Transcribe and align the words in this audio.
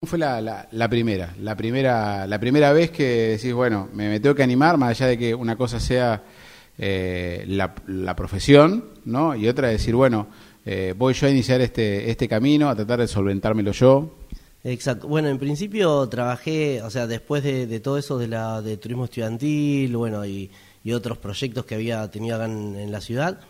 ¿Cómo 0.00 0.10
fue 0.10 0.18
la, 0.20 0.40
la, 0.40 0.68
la, 0.70 0.88
primera? 0.88 1.34
La 1.40 1.56
primera 1.56 2.24
la 2.24 2.38
primera 2.38 2.72
vez 2.72 2.92
que 2.92 3.30
decís, 3.30 3.52
bueno, 3.52 3.88
me, 3.92 4.20
tengo 4.20 4.32
que 4.32 4.44
animar, 4.44 4.78
más 4.78 4.90
allá 4.90 5.08
de 5.08 5.18
que 5.18 5.34
una 5.34 5.56
cosa 5.56 5.80
sea 5.80 6.22
eh, 6.78 7.44
la, 7.48 8.14
profesión, 8.14 8.90
¿no? 9.04 9.34
Y 9.34 9.48
otra 9.48 9.66
decir, 9.66 9.96
bueno, 9.96 10.28
eh, 10.64 10.94
voy 10.96 11.14
yo 11.14 11.26
a 11.26 11.30
iniciar 11.30 11.60
este, 11.62 12.12
este 12.12 12.28
camino, 12.28 12.68
a 12.68 12.76
tratar 12.76 13.00
de 13.00 13.08
solventármelo 13.08 13.72
yo. 13.72 14.14
Exacto. 14.62 15.08
Bueno, 15.08 15.30
en 15.30 15.38
principio 15.40 16.08
trabajé, 16.08 16.80
o 16.82 16.90
sea, 16.90 17.08
después 17.08 17.42
de, 17.42 17.80
todo 17.80 17.98
eso 17.98 18.18
de, 18.18 18.28
la, 18.28 18.62
de 18.62 18.76
turismo 18.76 19.06
estudiantil, 19.06 19.96
bueno, 19.96 20.24
y, 20.24 20.48
otros 20.94 21.18
proyectos 21.18 21.66
que 21.66 21.74
había 21.74 22.08
tenido 22.08 22.36
acá 22.36 22.46
en, 22.46 22.76
en 22.76 22.92
la 22.92 23.00
ciudad, 23.00 23.40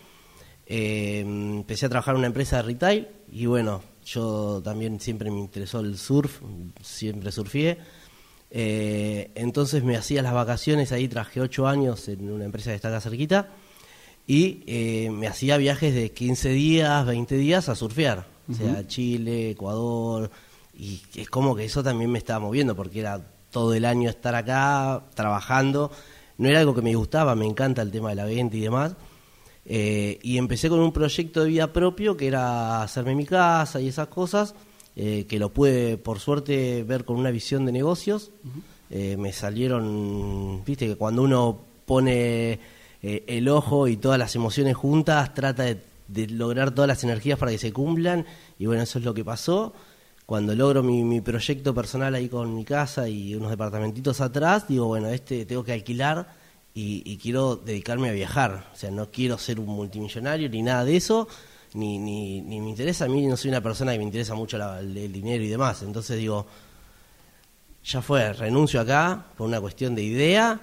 eh, 0.71 1.21
empecé 1.21 1.87
a 1.87 1.89
trabajar 1.89 2.15
en 2.15 2.19
una 2.19 2.27
empresa 2.27 2.57
de 2.57 2.62
retail 2.62 3.09
y 3.30 3.46
bueno, 3.46 3.83
yo 4.13 4.63
también 4.65 5.01
siempre 5.01 5.31
me 5.31 5.39
interesó 5.39 5.81
el 5.81 5.99
surf, 5.99 6.41
siempre 6.83 7.31
surfié. 7.31 7.79
Eh, 8.51 9.30
entonces 9.35 9.85
me 9.85 9.97
hacía 9.97 10.23
las 10.23 10.33
vacaciones, 10.33 10.93
ahí 10.93 11.07
trabajé 11.09 11.41
ocho 11.41 11.69
años 11.69 12.09
en 12.09 12.30
una 12.30 12.47
empresa 12.47 12.71
que 12.71 12.77
está 12.77 12.89
acá 12.89 13.01
cerquita, 13.01 13.51
y 14.27 14.63
eh, 14.66 15.11
me 15.11 15.27
hacía 15.27 15.59
viajes 15.59 15.95
de 15.95 16.13
15 16.13 16.49
días, 16.51 17.07
20 17.07 17.37
días 17.37 17.69
a 17.69 17.75
surfear, 17.75 18.27
uh 18.49 18.52
-huh. 18.52 18.55
o 18.55 18.57
sea, 18.57 18.87
Chile, 18.87 19.51
Ecuador, 19.51 20.30
y 20.79 21.02
es 21.16 21.29
como 21.29 21.55
que 21.55 21.65
eso 21.65 21.83
también 21.83 22.11
me 22.11 22.19
estaba 22.19 22.41
moviendo, 22.41 22.75
porque 22.75 23.01
era 23.01 23.21
todo 23.51 23.75
el 23.75 23.85
año 23.85 24.09
estar 24.09 24.35
acá 24.35 25.05
trabajando, 25.15 25.91
no 26.38 26.49
era 26.49 26.61
algo 26.61 26.75
que 26.75 26.83
me 26.83 26.95
gustaba, 26.95 27.35
me 27.35 27.47
encanta 27.47 27.83
el 27.83 27.91
tema 27.91 28.11
de 28.11 28.15
la 28.15 28.25
venta 28.25 28.57
y 28.57 28.61
demás, 28.61 28.95
eh, 29.71 30.19
y 30.23 30.39
empecé 30.39 30.71
con 30.71 30.81
un 30.81 30.93
proyecto 30.93 31.45
de 31.45 31.51
vida 31.51 31.71
propio 31.75 32.17
que 32.17 32.27
era 32.27 32.83
hacerme 32.83 33.15
mi 33.15 33.27
casa 33.27 33.81
y 33.83 33.89
esas 33.89 34.09
cosas, 34.09 34.55
eh, 34.97 35.27
que 35.29 35.39
lo 35.39 35.53
pude 35.53 35.99
por 35.99 36.21
suerte 36.21 36.83
ver 36.85 37.05
con 37.05 37.17
una 37.17 37.31
visión 37.31 37.67
de 37.67 37.73
negocios. 37.73 38.31
Uh 38.43 38.49
-huh. 38.49 38.63
eh, 38.91 39.17
me 39.19 39.33
salieron, 39.35 40.65
viste 40.65 40.87
que 40.87 40.97
cuando 40.97 41.23
uno 41.23 41.60
pone 41.85 42.59
eh, 43.02 43.25
el 43.27 43.49
ojo 43.49 43.88
y 43.88 43.99
todas 43.99 44.19
las 44.19 44.35
emociones 44.35 44.75
juntas, 44.75 45.35
trata 45.35 45.65
de, 45.65 45.82
de, 46.09 46.29
lograr 46.29 46.75
todas 46.75 46.88
las 46.88 47.05
energías 47.05 47.38
para 47.38 47.53
que 47.53 47.59
se 47.59 47.73
cumplan, 47.73 48.25
y 48.59 48.65
bueno, 48.65 48.82
eso 48.82 48.99
es 48.99 49.05
lo 49.05 49.13
que 49.13 49.25
pasó. 49.25 49.75
Cuando 50.25 50.55
logro 50.55 50.82
mi, 50.82 51.05
mi 51.05 51.21
proyecto 51.21 51.75
personal 51.75 52.15
ahí 52.15 52.29
con 52.29 52.55
mi 52.55 52.65
casa 52.65 53.09
y 53.09 53.35
unos 53.35 53.51
departamentitos 53.51 54.21
atrás, 54.23 54.66
digo, 54.66 54.87
bueno, 54.87 55.09
este 55.09 55.45
tengo 55.45 55.63
que 55.63 55.73
alquilar 55.73 56.38
y, 56.79 57.02
y, 57.04 57.16
quiero 57.16 57.57
dedicarme 57.57 58.09
a 58.09 58.12
viajar. 58.12 58.71
O 58.73 58.76
sea, 58.76 58.93
no 58.93 59.10
quiero 59.10 59.37
ser 59.37 59.59
un 59.59 59.66
multimillonario 59.66 60.48
ni 60.48 60.62
nada 60.62 60.85
de 60.85 60.96
eso, 60.96 61.26
ni, 61.74 61.98
ni, 61.98 62.40
ni 62.40 62.60
me 62.60 62.70
interesa. 62.70 63.07
A 63.07 63.09
mí 63.09 63.26
no 63.26 63.37
soy 63.37 63.51
una 63.51 63.60
persona 63.60 63.90
que 63.90 63.98
me 63.98 64.04
interesa 64.04 64.37
mucho 64.37 64.56
la, 64.59 64.78
el, 64.78 64.97
el, 64.97 65.12
dinero 65.12 65.43
y 65.43 65.48
demás. 65.48 65.82
Entonces 65.82 66.16
digo, 66.16 66.47
ya 67.84 68.00
fue, 68.00 68.32
renuncio 68.32 68.81
acá 68.81 69.26
por 69.37 69.48
una 69.48 69.60
cuestión 69.60 69.97
de 69.97 70.04
idea 70.04 70.60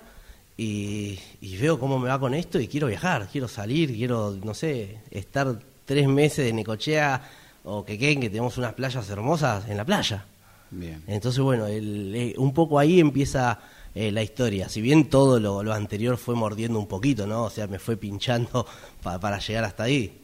y, 0.56 1.20
y 1.42 1.58
veo 1.58 1.78
cómo 1.78 2.00
me 2.00 2.08
va 2.08 2.18
con 2.18 2.34
esto 2.34 2.62
y 2.62 2.70
quiero 2.70 2.88
viajar, 2.88 3.28
quiero 3.30 3.50
salir, 3.50 3.94
quiero, 3.94 4.38
no 4.42 4.54
sé, 4.54 5.00
estar 5.12 5.60
tres 5.84 6.08
meses 6.08 6.46
de 6.46 6.54
Necochea 6.54 7.30
o 7.66 7.84
Quequén, 7.84 8.22
que 8.22 8.30
tenemos 8.30 8.58
unas 8.58 8.74
playas 8.74 9.10
hermosas 9.10 9.68
en 9.68 9.76
la 9.76 9.84
playa. 9.84 10.24
Bien. 10.72 11.04
Entonces, 11.08 11.42
bueno, 11.42 11.68
el, 11.68 12.16
el, 12.16 12.36
un 12.38 12.54
poco 12.54 12.80
ahí 12.80 13.02
empieza 13.02 13.60
eh, 13.96 14.12
la 14.12 14.22
historia. 14.22 14.70
Si 14.70 14.82
bien 14.82 15.10
todo 15.10 15.40
lo, 15.40 15.64
lo, 15.64 15.74
anterior 15.74 16.18
fue 16.18 16.36
mordiendo 16.36 16.78
un 16.78 16.88
poquito, 16.88 17.26
¿no? 17.26 17.46
O 17.46 17.50
sea, 17.50 17.66
me 17.66 17.80
fue 17.80 17.98
pinchando 17.98 18.68
pa, 19.02 19.20
para 19.20 19.40
llegar 19.40 19.64
hasta 19.64 19.84
ahí. 19.84 20.22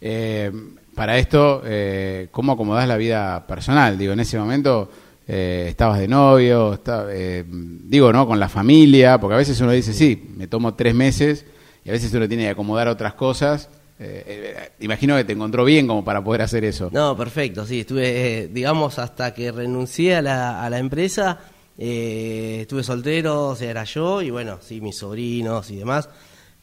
Eh, 0.00 0.52
para 0.94 1.16
esto, 1.16 1.62
eh, 1.64 2.28
¿cómo 2.30 2.52
acomodás 2.52 2.86
la 2.86 2.96
vida 2.96 3.46
personal? 3.46 3.96
Digo, 3.96 4.12
en 4.12 4.20
ese 4.20 4.38
momento 4.38 4.90
eh, 5.26 5.66
estabas 5.68 5.98
de 5.98 6.08
novio, 6.08 6.74
está, 6.74 7.06
eh, 7.10 7.44
digo, 7.46 8.12
¿no? 8.12 8.26
Con 8.26 8.40
la 8.40 8.48
familia, 8.48 9.18
porque 9.18 9.34
a 9.34 9.38
veces 9.38 9.60
uno 9.60 9.70
dice, 9.70 9.92
sí, 9.92 10.30
me 10.36 10.48
tomo 10.48 10.74
tres 10.74 10.94
meses 10.94 11.46
y 11.84 11.90
a 11.90 11.92
veces 11.92 12.12
uno 12.12 12.28
tiene 12.28 12.44
que 12.44 12.50
acomodar 12.50 12.88
otras 12.88 13.14
cosas. 13.14 13.70
Eh, 13.98 14.70
imagino 14.80 15.16
que 15.16 15.22
te 15.22 15.32
encontró 15.32 15.64
bien 15.64 15.86
como 15.86 16.04
para 16.04 16.24
poder 16.24 16.42
hacer 16.42 16.64
eso. 16.64 16.90
No, 16.92 17.16
perfecto, 17.16 17.64
sí, 17.64 17.80
estuve, 17.80 18.48
digamos, 18.52 18.98
hasta 18.98 19.32
que 19.32 19.52
renuncié 19.52 20.16
a 20.16 20.22
la, 20.22 20.64
a 20.64 20.68
la 20.68 20.78
empresa, 20.78 21.38
eh, 21.78 22.58
estuve 22.62 22.82
soltero, 22.82 23.48
o 23.48 23.56
sea, 23.56 23.70
era 23.70 23.84
yo 23.84 24.22
y 24.22 24.30
bueno, 24.30 24.58
sí, 24.60 24.80
mis 24.80 24.98
sobrinos 24.98 25.70
y 25.70 25.76
demás, 25.76 26.08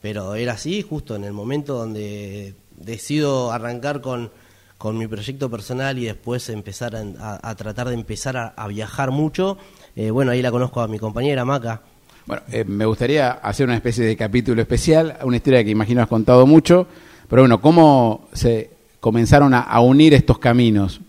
pero 0.01 0.35
era 0.35 0.53
así, 0.53 0.81
justo 0.81 1.15
en 1.15 1.23
el 1.23 1.33
momento 1.33 1.75
donde 1.75 2.53
decido 2.77 3.51
arrancar 3.51 4.01
con, 4.01 4.31
con 4.77 4.97
mi 4.97 5.07
proyecto 5.07 5.49
personal 5.49 5.97
y 5.97 6.05
después 6.05 6.47
empezar 6.49 6.95
a, 6.95 7.03
a, 7.19 7.49
a 7.49 7.55
tratar 7.55 7.89
de 7.89 7.95
empezar 7.95 8.37
a, 8.37 8.47
a 8.47 8.67
viajar 8.67 9.11
mucho, 9.11 9.57
eh, 9.95 10.11
bueno, 10.11 10.31
ahí 10.31 10.41
la 10.41 10.51
conozco 10.51 10.81
a 10.81 10.87
mi 10.87 10.99
compañera 10.99 11.43
Maca. 11.43 11.81
Bueno, 12.25 12.43
eh, 12.51 12.63
me 12.63 12.85
gustaría 12.85 13.31
hacer 13.31 13.65
una 13.65 13.75
especie 13.75 14.05
de 14.05 14.15
capítulo 14.15 14.61
especial, 14.61 15.17
una 15.23 15.37
historia 15.37 15.63
que 15.63 15.71
imagino 15.71 16.01
has 16.01 16.07
contado 16.07 16.45
mucho, 16.45 16.85
pero 17.27 17.41
bueno, 17.41 17.59
¿cómo 17.59 18.29
se 18.33 18.69
comenzaron 18.99 19.53
a, 19.53 19.61
a 19.61 19.81
unir 19.81 20.13
estos 20.13 20.37
caminos? 20.39 21.01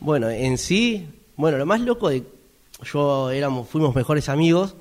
Bueno, 0.00 0.28
en 0.28 0.58
sí, 0.58 1.06
bueno, 1.36 1.58
lo 1.58 1.66
más 1.66 1.80
loco 1.80 2.08
de 2.08 2.24
yo 2.82 3.30
éramos, 3.30 3.68
fuimos 3.68 3.94
mejores 3.94 4.28
amigos. 4.28 4.76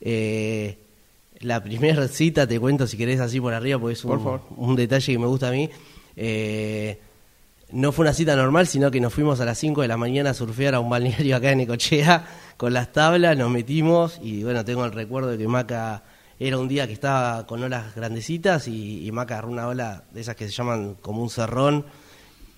Eh, 0.00 0.78
la 1.40 1.62
primera 1.62 2.06
cita, 2.08 2.46
te 2.46 2.58
cuento 2.60 2.86
si 2.86 2.96
querés 2.96 3.20
así 3.20 3.40
por 3.40 3.52
arriba, 3.52 3.78
porque 3.78 3.94
es 3.94 4.04
un, 4.04 4.40
un 4.56 4.76
detalle 4.76 5.12
que 5.12 5.18
me 5.18 5.26
gusta 5.26 5.48
a 5.48 5.52
mí. 5.52 5.68
Eh, 6.16 7.00
no 7.72 7.90
fue 7.90 8.04
una 8.04 8.12
cita 8.12 8.36
normal, 8.36 8.66
sino 8.66 8.90
que 8.90 9.00
nos 9.00 9.12
fuimos 9.12 9.40
a 9.40 9.44
las 9.44 9.58
5 9.58 9.82
de 9.82 9.88
la 9.88 9.96
mañana 9.96 10.30
a 10.30 10.34
surfear 10.34 10.74
a 10.74 10.80
un 10.80 10.90
balneario 10.90 11.36
acá 11.36 11.50
en 11.52 11.60
Ecochea 11.60 12.26
con 12.56 12.72
las 12.72 12.92
tablas, 12.92 13.36
nos 13.36 13.50
metimos 13.50 14.20
y 14.22 14.44
bueno, 14.44 14.64
tengo 14.64 14.84
el 14.84 14.92
recuerdo 14.92 15.30
de 15.30 15.38
que 15.38 15.48
Maca 15.48 16.04
era 16.38 16.58
un 16.58 16.68
día 16.68 16.86
que 16.86 16.92
estaba 16.92 17.46
con 17.46 17.62
olas 17.62 17.94
grandecitas 17.94 18.68
y, 18.68 19.06
y 19.06 19.12
Maca 19.12 19.34
agarró 19.34 19.50
una 19.50 19.68
ola 19.68 20.04
de 20.12 20.20
esas 20.20 20.36
que 20.36 20.44
se 20.44 20.52
llaman 20.52 20.96
como 21.00 21.22
un 21.22 21.30
cerrón 21.30 21.86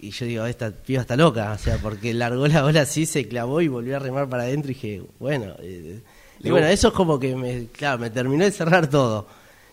y 0.05 0.11
yo 0.11 0.27
digo, 0.27 0.45
esta 0.47 0.71
piba 0.71 1.01
está 1.01 1.17
loca, 1.17 1.53
o 1.53 1.59
sea, 1.59 1.79
porque 1.79 2.13
largó 2.13 2.47
la 2.47 2.65
ola 2.65 2.83
así, 2.83 3.07
se 3.07 3.27
clavó 3.27 3.61
y 3.61 3.69
volvió 3.69 3.97
a 3.97 3.99
remar 3.99 4.29
para 4.29 4.45
adentro 4.45 4.71
y 4.71 4.75
dije, 4.75 5.03
bueno, 5.19 5.55
eh, 5.61 6.01
y 6.41 6.51
bueno, 6.51 6.67
eso 6.67 6.89
es 6.89 6.95
como 6.95 7.19
que 7.19 7.35
me, 7.35 7.67
claro, 7.69 7.99
me 7.99 8.11
terminó 8.11 8.45
de 8.45 8.51
cerrar 8.51 8.89
todo. 8.89 9.27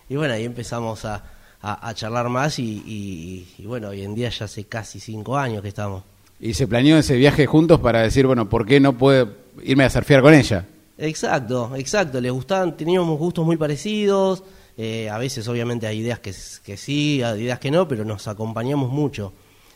Y 0.08 0.16
bueno, 0.16 0.34
ahí 0.34 0.44
empezamos 0.44 1.04
a, 1.04 1.22
a, 1.60 1.88
a 1.88 1.94
charlar 1.94 2.28
más 2.28 2.58
y, 2.58 2.82
y, 2.86 3.54
y, 3.58 3.66
bueno, 3.66 3.88
hoy 3.88 4.02
en 4.02 4.14
día 4.14 4.30
ya 4.30 4.46
hace 4.46 4.64
casi 4.64 4.98
cinco 4.98 5.36
años 5.36 5.60
que 5.62 5.68
estamos. 5.68 6.02
¿Y 6.40 6.54
se 6.54 6.66
planeó 6.66 6.98
ese 6.98 7.16
viaje 7.16 7.46
juntos 7.46 7.78
para 7.80 8.02
decir, 8.02 8.26
bueno, 8.26 8.48
¿por 8.48 8.66
qué 8.66 8.80
no 8.80 8.96
puede 8.96 9.28
irme 9.62 9.84
a 9.84 9.90
surfear 9.90 10.22
con 10.22 10.34
ella? 10.34 10.66
Exacto, 10.98 11.72
exacto, 11.76 12.20
le 12.20 12.30
gustaban, 12.30 12.76
teníamos 12.76 13.18
gustos 13.18 13.44
muy 13.44 13.56
parecidos, 13.56 14.42
eh, 14.76 15.10
a 15.10 15.18
veces 15.18 15.46
obviamente 15.48 15.86
hay 15.86 15.98
ideas 15.98 16.20
que, 16.20 16.34
que 16.64 16.76
sí, 16.76 17.22
hay 17.22 17.42
ideas 17.42 17.58
que 17.58 17.70
no, 17.70 17.86
pero 17.86 18.04
nos 18.04 18.28
acompañamos 18.28 18.90
mucho. 18.90 19.32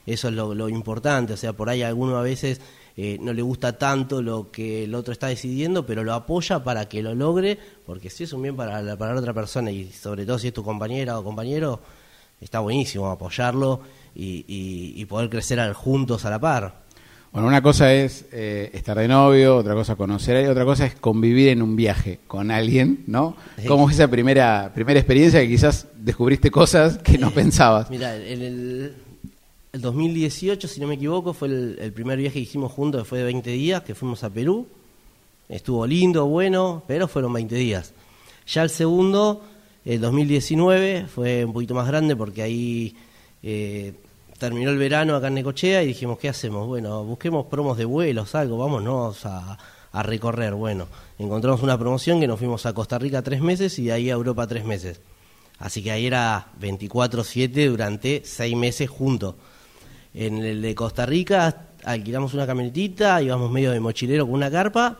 Eso 0.06 0.28
es 0.28 0.34
lo, 0.34 0.54
lo 0.54 0.68
importante, 0.68 1.32
o 1.32 1.36
sea, 1.36 1.52
por 1.52 1.68
ahí 1.68 1.82
alguno 1.82 2.16
a 2.16 2.22
veces 2.22 2.60
eh, 2.96 3.18
no 3.20 3.32
le 3.34 3.42
gusta 3.42 3.76
tanto 3.76 4.22
lo 4.22 4.50
que 4.50 4.84
el 4.84 4.94
otro 4.94 5.12
está 5.12 5.26
decidiendo, 5.26 5.84
pero 5.84 6.02
lo 6.02 6.14
apoya 6.14 6.64
para 6.64 6.88
que 6.88 7.02
lo 7.02 7.14
logre, 7.14 7.58
porque 7.84 8.08
si 8.08 8.24
es 8.24 8.32
un 8.32 8.42
bien 8.42 8.56
para 8.56 8.80
la, 8.80 8.96
para 8.96 9.12
la 9.12 9.20
otra 9.20 9.34
persona 9.34 9.70
y 9.70 9.90
sobre 9.92 10.24
todo 10.24 10.38
si 10.38 10.48
es 10.48 10.54
tu 10.54 10.62
compañera 10.62 11.18
o 11.18 11.24
compañero, 11.24 11.80
está 12.40 12.60
buenísimo 12.60 13.10
apoyarlo 13.10 13.80
y, 14.14 14.44
y, 14.48 14.94
y 14.96 15.04
poder 15.04 15.28
crecer 15.28 15.60
al, 15.60 15.74
juntos 15.74 16.24
a 16.24 16.30
la 16.30 16.38
par. 16.38 16.86
Bueno, 17.32 17.48
una 17.48 17.60
cosa 17.60 17.92
es 17.92 18.24
eh, 18.32 18.70
estar 18.72 18.96
de 18.96 19.08
novio, 19.08 19.58
otra 19.58 19.74
cosa 19.74 19.94
conocer 19.94 20.42
y 20.42 20.48
otra 20.48 20.64
cosa 20.64 20.86
es 20.86 20.94
convivir 20.94 21.48
en 21.48 21.60
un 21.60 21.76
viaje 21.76 22.20
con 22.26 22.50
alguien, 22.50 23.04
¿no? 23.06 23.36
Sí. 23.58 23.66
¿Cómo 23.66 23.90
es 23.90 23.96
esa 23.96 24.08
primera, 24.08 24.72
primera 24.74 24.98
experiencia 24.98 25.40
que 25.40 25.48
quizás 25.48 25.86
descubriste 25.98 26.50
cosas 26.50 26.96
que 26.96 27.18
no 27.18 27.30
pensabas? 27.34 27.90
Mira, 27.90 28.16
en 28.16 28.40
el, 28.40 28.94
el 29.76 29.82
2018, 29.82 30.68
si 30.68 30.80
no 30.80 30.86
me 30.86 30.94
equivoco, 30.94 31.34
fue 31.34 31.48
el, 31.48 31.92
primer 31.92 32.18
viaje 32.18 32.34
que 32.34 32.40
hicimos 32.40 32.72
juntos, 32.72 33.02
que 33.02 33.08
fue 33.08 33.18
de 33.18 33.24
20 33.24 33.50
días, 33.50 33.82
que 33.82 33.94
fuimos 33.94 34.24
a 34.24 34.30
Perú. 34.30 34.66
Estuvo 35.50 35.86
lindo, 35.86 36.26
bueno, 36.26 36.82
pero 36.88 37.06
fueron 37.06 37.34
20 37.34 37.54
días. 37.56 37.92
Ya 38.46 38.62
el 38.62 38.70
segundo, 38.70 39.42
el 39.84 40.00
2019, 40.00 41.06
fue 41.14 41.44
un 41.44 41.52
poquito 41.52 41.74
más 41.74 41.86
grande 41.86 42.16
porque 42.16 42.42
ahí 42.42 42.96
eh, 43.42 43.92
terminó 44.38 44.70
el 44.70 44.78
verano 44.78 45.14
acá 45.14 45.28
en 45.28 45.34
Necochea 45.34 45.82
y 45.82 45.88
dijimos, 45.88 46.18
¿qué 46.18 46.30
hacemos? 46.30 46.66
Bueno, 46.66 47.04
busquemos 47.04 47.44
promos 47.46 47.76
de 47.76 47.84
vuelos, 47.84 48.34
algo, 48.34 48.56
vámonos 48.56 49.26
a, 49.26 49.58
a 49.92 50.02
recorrer. 50.02 50.54
Bueno, 50.54 50.88
encontramos 51.18 51.62
una 51.62 51.78
promoción 51.78 52.18
que 52.18 52.26
nos 52.26 52.38
fuimos 52.38 52.64
a 52.64 52.72
Costa 52.72 52.98
Rica 52.98 53.20
tres 53.20 53.42
meses 53.42 53.78
y 53.78 53.84
de 53.84 53.92
ahí 53.92 54.08
a 54.08 54.14
Europa 54.14 54.46
tres 54.46 54.64
meses. 54.64 55.02
Así 55.58 55.82
que 55.82 55.90
ahí 55.90 56.06
era 56.06 56.48
24-7 56.60 57.68
durante 57.68 58.22
seis 58.24 58.56
meses 58.56 58.88
juntos. 58.88 59.34
En 60.18 60.42
el 60.42 60.62
de 60.62 60.74
Costa 60.74 61.04
Rica 61.04 61.74
alquilamos 61.84 62.32
una 62.32 62.46
camionetita, 62.46 63.20
íbamos 63.20 63.50
medio 63.50 63.70
de 63.72 63.80
mochilero 63.80 64.24
con 64.24 64.36
una 64.36 64.50
carpa. 64.50 64.96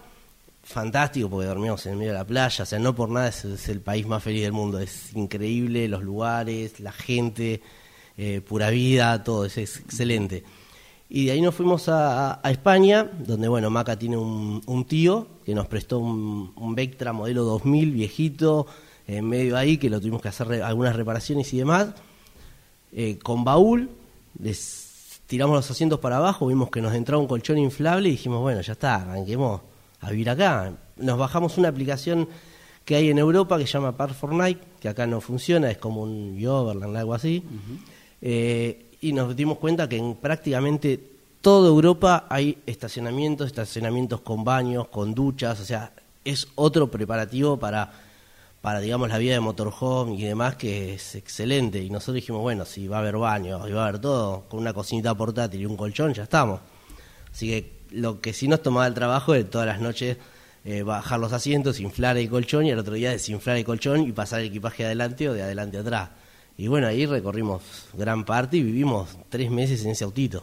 Fantástico 0.63 1.31
porque 1.31 1.47
dormíamos 1.47 1.87
en 1.87 1.97
medio 1.97 2.13
de 2.13 2.19
la 2.19 2.27
playa, 2.27 2.65
o 2.65 2.67
sea, 2.67 2.79
no 2.79 2.95
por 2.95 3.09
nada 3.09 3.29
es, 3.29 3.69
el 3.71 3.81
país 3.81 4.07
más 4.07 4.23
feliz 4.23 4.43
del 4.43 4.53
mundo. 4.53 4.79
Es 4.79 5.17
increíble 5.17 5.89
los 5.89 6.03
lugares, 6.03 6.81
la 6.81 6.93
gente, 6.93 7.63
eh, 8.19 8.43
pura 8.47 8.69
vida, 8.69 9.25
todo, 9.25 9.47
es, 9.47 9.57
excelente. 9.57 10.45
Y 11.09 11.25
de 11.25 11.33
ahí 11.33 11.41
nos 11.41 11.55
fuimos 11.55 11.89
a, 11.89 12.39
España, 12.45 13.05
donde, 13.05 13.49
bueno, 13.49 13.71
Maca 13.71 13.99
tiene 13.99 14.19
un, 14.19 14.85
tío 14.87 15.29
que 15.47 15.55
nos 15.55 15.67
prestó 15.67 15.99
un, 15.99 16.53
un, 16.57 16.75
Vectra 16.75 17.15
modelo 17.15 17.45
2000 17.45 17.91
viejito, 17.93 18.67
en 19.07 19.27
medio 19.27 19.57
ahí, 19.57 19.79
que 19.79 19.89
lo 19.89 19.99
tuvimos 19.99 20.21
que 20.21 20.29
hacer 20.29 20.62
algunas 20.62 20.95
reparaciones 20.95 21.55
y 21.55 21.57
demás. 21.57 21.95
Eh, 22.93 23.19
con 23.23 23.45
baúl, 23.45 23.89
les 24.39 24.86
tiramos 25.26 25.56
los 25.56 25.70
asientos 25.70 26.00
para 26.00 26.17
abajo, 26.19 26.46
vimos 26.46 26.70
que 26.70 26.81
nos 26.81 26.94
entraba 26.94 27.20
un 27.20 27.28
colchón 27.28 27.58
inflable 27.58 28.08
y 28.08 28.12
dijimos, 28.12 28.40
bueno, 28.40 28.61
ya 28.61 28.73
está, 28.73 28.96
arranquemos 28.96 29.61
a 30.00 30.11
vivir 30.11 30.31
acá. 30.31 30.73
Nos 30.96 31.19
bajamos 31.19 31.58
una 31.58 31.69
aplicación 31.69 32.28
que 32.84 32.96
hay 32.96 33.11
en 33.11 33.19
Europa 33.19 33.58
que 33.58 33.67
se 33.67 33.73
llama 33.73 33.96
Park 33.96 34.14
Fortnite, 34.14 34.61
que 34.81 34.88
acá 34.88 35.06
no 35.06 35.20
funciona, 35.20 35.70
es 35.70 35.78
como 35.78 36.02
un 36.02 36.40
Overland, 36.46 36.96
algo 36.96 37.14
así 37.14 37.43
y 39.00 39.12
nos 39.12 39.37
dimos 39.37 39.58
cuenta 39.58 39.88
que 39.88 39.96
en 39.96 40.14
prácticamente 40.17 41.00
toda 41.40 41.69
Europa 41.69 42.26
hay 42.28 42.58
estacionamientos, 42.67 43.46
estacionamientos 43.46 44.20
con 44.20 44.44
baños, 44.44 44.88
con 44.88 45.14
duchas, 45.14 45.61
o 45.61 45.64
sea, 45.64 45.93
es 46.25 46.49
otro 46.56 46.90
preparativo 46.90 47.56
para, 47.56 47.93
para 48.67 48.81
digamos, 48.81 49.09
la 49.09 49.19
vida 49.19 49.35
de 49.35 49.39
motorhome 49.39 50.17
y 50.17 50.25
demás 50.25 50.57
que 50.57 50.95
es 50.95 51.15
excelente. 51.15 51.81
Y 51.81 51.89
nosotros 51.89 52.17
dijimos, 52.17 52.43
bueno, 52.43 52.65
si 52.65 52.89
va 52.89 52.97
a 52.97 52.99
haber 52.99 53.17
baño 53.17 53.69
y 53.69 53.71
va 53.71 53.85
a 53.85 53.89
haber 53.89 54.01
todo, 54.01 54.43
con 54.49 54.59
una 54.59 54.73
cocinita 54.73 55.15
portátil 55.15 55.61
y 55.61 55.67
un 55.67 55.77
colchón, 55.77 56.13
ya 56.13 56.25
estamos. 56.25 56.59
Así 57.33 57.47
que 57.47 57.71
lo 57.93 58.21
que 58.21 58.33
sí 58.33 58.49
nos 58.49 58.63
tomaba 58.63 58.89
el 58.89 58.95
trabajo 58.95 59.35
de 59.35 59.45
todas 59.45 59.69
las 59.69 59.81
noches 59.81 60.17
eh, 60.65 60.83
bajar 60.83 61.21
los 61.21 61.33
asientos, 61.33 61.79
inflar 61.79 62.17
el 62.17 62.29
colchón 62.29 62.67
y 62.67 62.73
al 62.73 62.81
otro 62.81 62.95
día 62.95 63.13
desinflar 63.13 63.57
el 63.57 63.65
colchón 63.65 64.01
y 64.01 64.11
pasar 64.11 64.41
el 64.41 64.49
equipaje 64.49 64.85
adelante 64.85 65.29
o 65.29 65.35
de 65.35 65.43
adelante 65.43 65.79
atrás. 65.79 66.11
Y 66.59 66.67
bueno, 66.67 66.89
ahí 66.89 67.07
recorrimos 67.07 67.62
gran 67.97 68.25
parte 68.25 68.57
y 68.57 68.65
vivimos 68.65 69.17
tres 69.29 69.49
meses 69.49 69.85
en 69.85 69.93
ese 69.93 70.03
autito. 70.03 70.43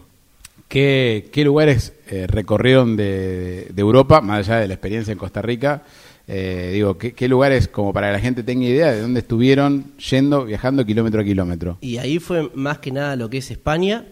¿Qué, 0.69 1.29
qué 1.33 1.43
lugares 1.43 1.91
eh, 2.07 2.25
recorrieron 2.27 2.95
de, 2.95 3.73
Europa, 3.75 4.21
más 4.21 4.47
allá 4.47 4.61
de 4.61 4.69
la 4.69 4.75
experiencia 4.75 5.11
en 5.11 5.17
Costa 5.17 5.41
Rica? 5.41 5.83
Eh, 6.27 6.71
digo, 6.73 6.97
¿qué, 6.97 7.27
lugares, 7.27 7.67
como 7.67 7.91
para 7.91 8.07
que 8.07 8.13
la 8.13 8.19
gente 8.19 8.43
tenga 8.43 8.65
idea 8.65 8.91
de 8.91 9.01
dónde 9.01 9.19
estuvieron 9.19 9.95
yendo, 9.97 10.45
viajando 10.45 10.85
kilómetro 10.85 11.21
a 11.21 11.23
kilómetro? 11.23 11.77
Y 11.81 11.97
ahí 11.97 12.19
fue 12.19 12.49
más 12.53 12.79
que 12.79 12.91
nada 12.91 13.15
lo 13.15 13.29
que 13.29 13.39
es 13.39 13.51
España. 13.51 14.05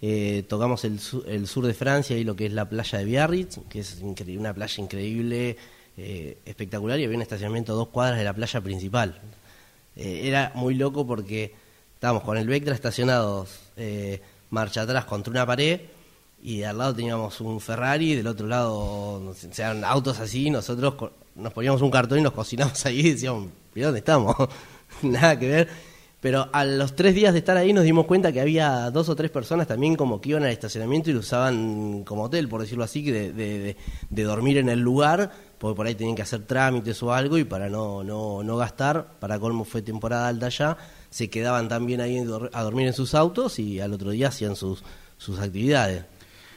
Eh, 0.00 0.44
tocamos 0.48 0.84
el, 0.84 0.98
el, 1.28 1.46
sur 1.46 1.64
de 1.66 1.74
Francia 1.74 2.18
y 2.18 2.24
lo 2.24 2.34
que 2.34 2.46
es 2.46 2.52
la 2.52 2.68
playa 2.68 2.98
de 2.98 3.04
Biarritz, 3.04 3.60
que 3.68 3.80
es 3.80 4.02
una 4.02 4.52
playa 4.52 4.82
increíble, 4.82 5.56
espectacular, 5.96 6.98
y 6.98 7.04
había 7.04 7.16
un 7.16 7.22
estacionamiento 7.22 7.72
a 7.72 7.76
dos 7.76 7.88
cuadras 7.88 8.18
de 8.18 8.24
la 8.24 8.34
playa 8.34 8.60
principal. 8.60 9.20
Eh, 9.96 10.22
era 10.24 10.52
muy 10.54 10.74
loco 10.74 11.06
porque 11.06 11.54
estábamos 11.94 12.22
con 12.22 12.38
el 12.38 12.48
Vectra 12.48 12.74
estacionados 12.74 13.60
eh, 13.76 14.20
marcha 14.50 14.82
atrás 14.82 15.04
contra 15.04 15.30
una 15.30 15.46
pared 15.46 15.80
y 16.42 16.62
al 16.62 16.78
lado 16.78 16.94
teníamos 16.94 17.40
un 17.40 17.60
Ferrari, 17.60 18.14
del 18.14 18.26
otro 18.26 18.46
lado, 18.46 18.74
o 18.74 19.34
sea, 19.34 19.70
autos 19.88 20.18
así, 20.18 20.50
nosotros 20.50 21.10
nos 21.34 21.52
poníamos 21.52 21.82
un 21.82 21.90
cartón 21.90 22.18
y 22.18 22.22
nos 22.22 22.32
cocinamos 22.32 22.84
ahí 22.86 23.00
y 23.00 23.12
decíamos, 23.12 23.48
¿y 23.74 23.80
dónde 23.80 23.98
estamos? 23.98 24.36
Nada 25.02 25.38
que 25.38 25.48
ver. 25.48 25.68
Pero 26.20 26.48
a 26.52 26.64
los 26.64 26.94
tres 26.94 27.16
días 27.16 27.32
de 27.32 27.40
estar 27.40 27.56
ahí 27.56 27.72
nos 27.72 27.82
dimos 27.82 28.06
cuenta 28.06 28.30
que 28.30 28.40
había 28.40 28.92
dos 28.92 29.08
o 29.08 29.16
tres 29.16 29.28
personas 29.32 29.66
también 29.66 29.96
como 29.96 30.20
que 30.20 30.28
iban 30.28 30.44
al 30.44 30.50
estacionamiento 30.50 31.10
y 31.10 31.14
lo 31.14 31.18
usaban 31.18 32.04
como 32.04 32.22
hotel, 32.22 32.48
por 32.48 32.60
decirlo 32.60 32.84
así, 32.84 33.02
de, 33.10 33.32
de, 33.32 34.22
dormir 34.22 34.58
en 34.58 34.68
el 34.68 34.78
lugar 34.78 35.32
porque 35.58 35.76
por 35.76 35.86
ahí 35.86 35.96
tenían 35.96 36.14
que 36.14 36.22
hacer 36.22 36.42
trámites 36.42 37.02
o 37.02 37.12
algo 37.12 37.38
y 37.38 37.44
para 37.44 37.68
no, 37.68 38.04
no, 38.04 38.42
no 38.42 38.56
gastar, 38.56 39.14
para 39.18 39.38
colmo 39.38 39.64
fue 39.64 39.82
temporada 39.82 40.26
alta 40.28 40.48
ya, 40.48 40.76
se 41.08 41.30
quedaban 41.30 41.68
también 41.68 42.00
ahí 42.00 42.18
a 42.52 42.62
dormir 42.62 42.86
en 42.86 42.92
sus 42.92 43.14
autos 43.14 43.58
y 43.58 43.80
al 43.80 43.92
otro 43.92 44.10
día 44.10 44.28
hacían 44.28 44.54
sus, 44.54 44.82
sus 45.18 45.38
actividades. 45.40 46.04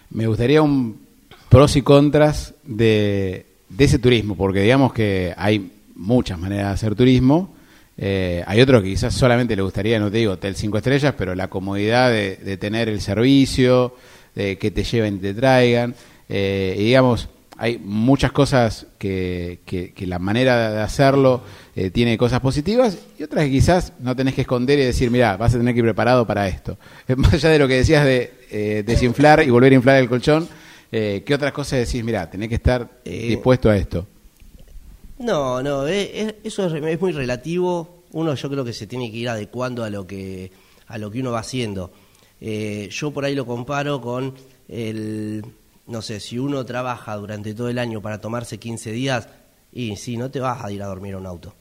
Me 0.10 0.26
gustaría 0.26 0.62
un 0.62 1.06
pros 1.50 1.76
y 1.76 1.84
contras 1.84 2.56
de, 2.64 3.46
de 3.70 3.86
ese 3.86 4.00
turismo, 4.00 4.36
porque 4.36 4.62
digamos 4.62 4.94
que 4.94 5.34
hay 5.38 5.72
muchas 5.96 6.40
maneras 6.40 6.68
de 6.68 6.74
hacer 6.74 6.96
turismo. 6.96 7.56
Eh, 7.98 8.44
hay 8.46 8.62
otros 8.62 8.84
que 8.84 8.90
quizás 8.90 9.14
solamente 9.14 9.56
le 9.56 9.62
gustaría, 9.62 10.00
no 10.00 10.12
te 10.12 10.18
digo 10.18 10.34
hotel 10.34 10.56
cinco 10.56 10.78
estrellas, 10.78 11.14
pero 11.18 11.34
la 11.36 11.50
comodidad 11.50 12.12
de, 12.12 12.58
tener 12.58 12.90
el 12.90 13.02
servicio, 13.02 13.96
de 14.36 14.58
que 14.58 14.72
te 14.72 14.84
lleven 14.84 15.16
y 15.16 15.20
te 15.20 15.34
traigan. 15.34 15.96
Eh, 16.28 16.76
y 16.78 16.86
digamos, 16.86 17.30
hay 17.58 17.78
muchas 17.78 18.32
cosas 18.32 18.86
que, 18.98 19.60
que, 19.66 20.08
la 20.08 20.20
manera 20.20 20.72
de 20.72 20.82
hacerlo 20.82 21.42
eh, 21.76 21.90
tiene 21.90 22.18
cosas 22.18 22.42
positivas 22.42 22.98
y 23.18 23.24
otras 23.24 23.46
que 23.46 23.52
quizás 23.52 23.94
no 24.00 24.16
tenés 24.16 24.34
que 24.34 24.42
esconder 24.42 24.78
y 24.80 24.84
decir, 24.84 25.10
mira, 25.10 25.38
vas 25.38 25.56
a 25.56 25.58
tener 25.58 25.74
que 25.74 25.80
ir 25.80 25.86
preparado 25.86 26.28
para 26.28 26.48
esto. 26.48 26.78
Más 27.16 27.34
allá 27.34 27.50
de 27.50 27.60
lo 27.60 27.68
que 27.68 27.76
decías 27.76 28.04
de 28.06 28.34
eh, 28.52 28.84
desinflar 28.86 29.44
y 29.44 29.50
volver 29.50 29.72
a 29.72 29.76
inflar 29.76 29.98
el 29.98 30.10
colchón, 30.10 30.48
eh, 30.98 31.24
¿qué 31.26 31.34
otras 31.34 31.52
cosas 31.52 31.80
decís, 31.80 32.04
mira, 32.04 32.30
tenés 32.30 32.50
que 32.50 32.56
estar 32.56 33.02
dispuesto 33.04 33.70
a 33.70 33.78
esto? 33.78 34.08
No, 35.20 35.62
no, 35.64 35.88
eso 35.88 36.76
es, 36.76 37.00
muy 37.02 37.12
relativo. 37.12 38.04
Uno 38.12 38.36
yo 38.36 38.50
creo 38.50 38.64
que 38.64 38.74
se 38.74 38.88
tiene 38.88 39.12
que 39.12 39.18
ir 39.18 39.30
adecuando 39.30 39.84
a 39.84 39.90
lo 39.90 40.06
que, 40.08 40.52
a 40.88 40.98
lo 40.98 41.12
que 41.12 41.20
uno 41.20 41.32
va 41.32 41.40
haciendo. 41.40 41.92
yo 42.40 43.12
por 43.12 43.26
ahí 43.26 43.36
lo 43.36 43.46
comparo 43.46 44.00
con 44.00 44.34
el 44.68 45.44
no 45.88 46.02
sé, 46.02 46.20
si 46.20 46.40
uno 46.40 46.66
trabaja 46.66 47.16
durante 47.16 47.54
todo 47.54 47.70
el 47.70 47.78
año 47.78 48.02
para 48.02 48.20
tomarse 48.20 48.58
15 48.58 48.92
días, 48.92 49.28
y 49.72 49.96
sí, 49.98 50.18
no 50.18 50.32
te 50.32 50.40
vas 50.40 50.64
a 50.64 50.72
ir 50.72 50.82
a 50.82 50.88
dormir 50.88 51.14
a 51.16 51.18
un 51.18 51.26
auto. 51.26 51.54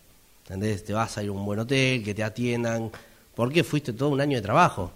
¿Entendés? 0.45 0.85
Te 0.85 0.93
vas 0.93 1.17
a 1.19 1.23
ir 1.23 1.31
a 1.31 1.33
un 1.33 1.45
buen 1.45 1.59
hotel, 1.59 2.03
que 2.03 2.15
te 2.15 2.23
atiendan, 2.23 2.91
porque 3.35 3.65
fuiste 3.65 3.93
todo 3.93 4.11
un 4.11 4.21
año 4.21 4.37
de 4.37 4.43
trabajo. 4.43 4.93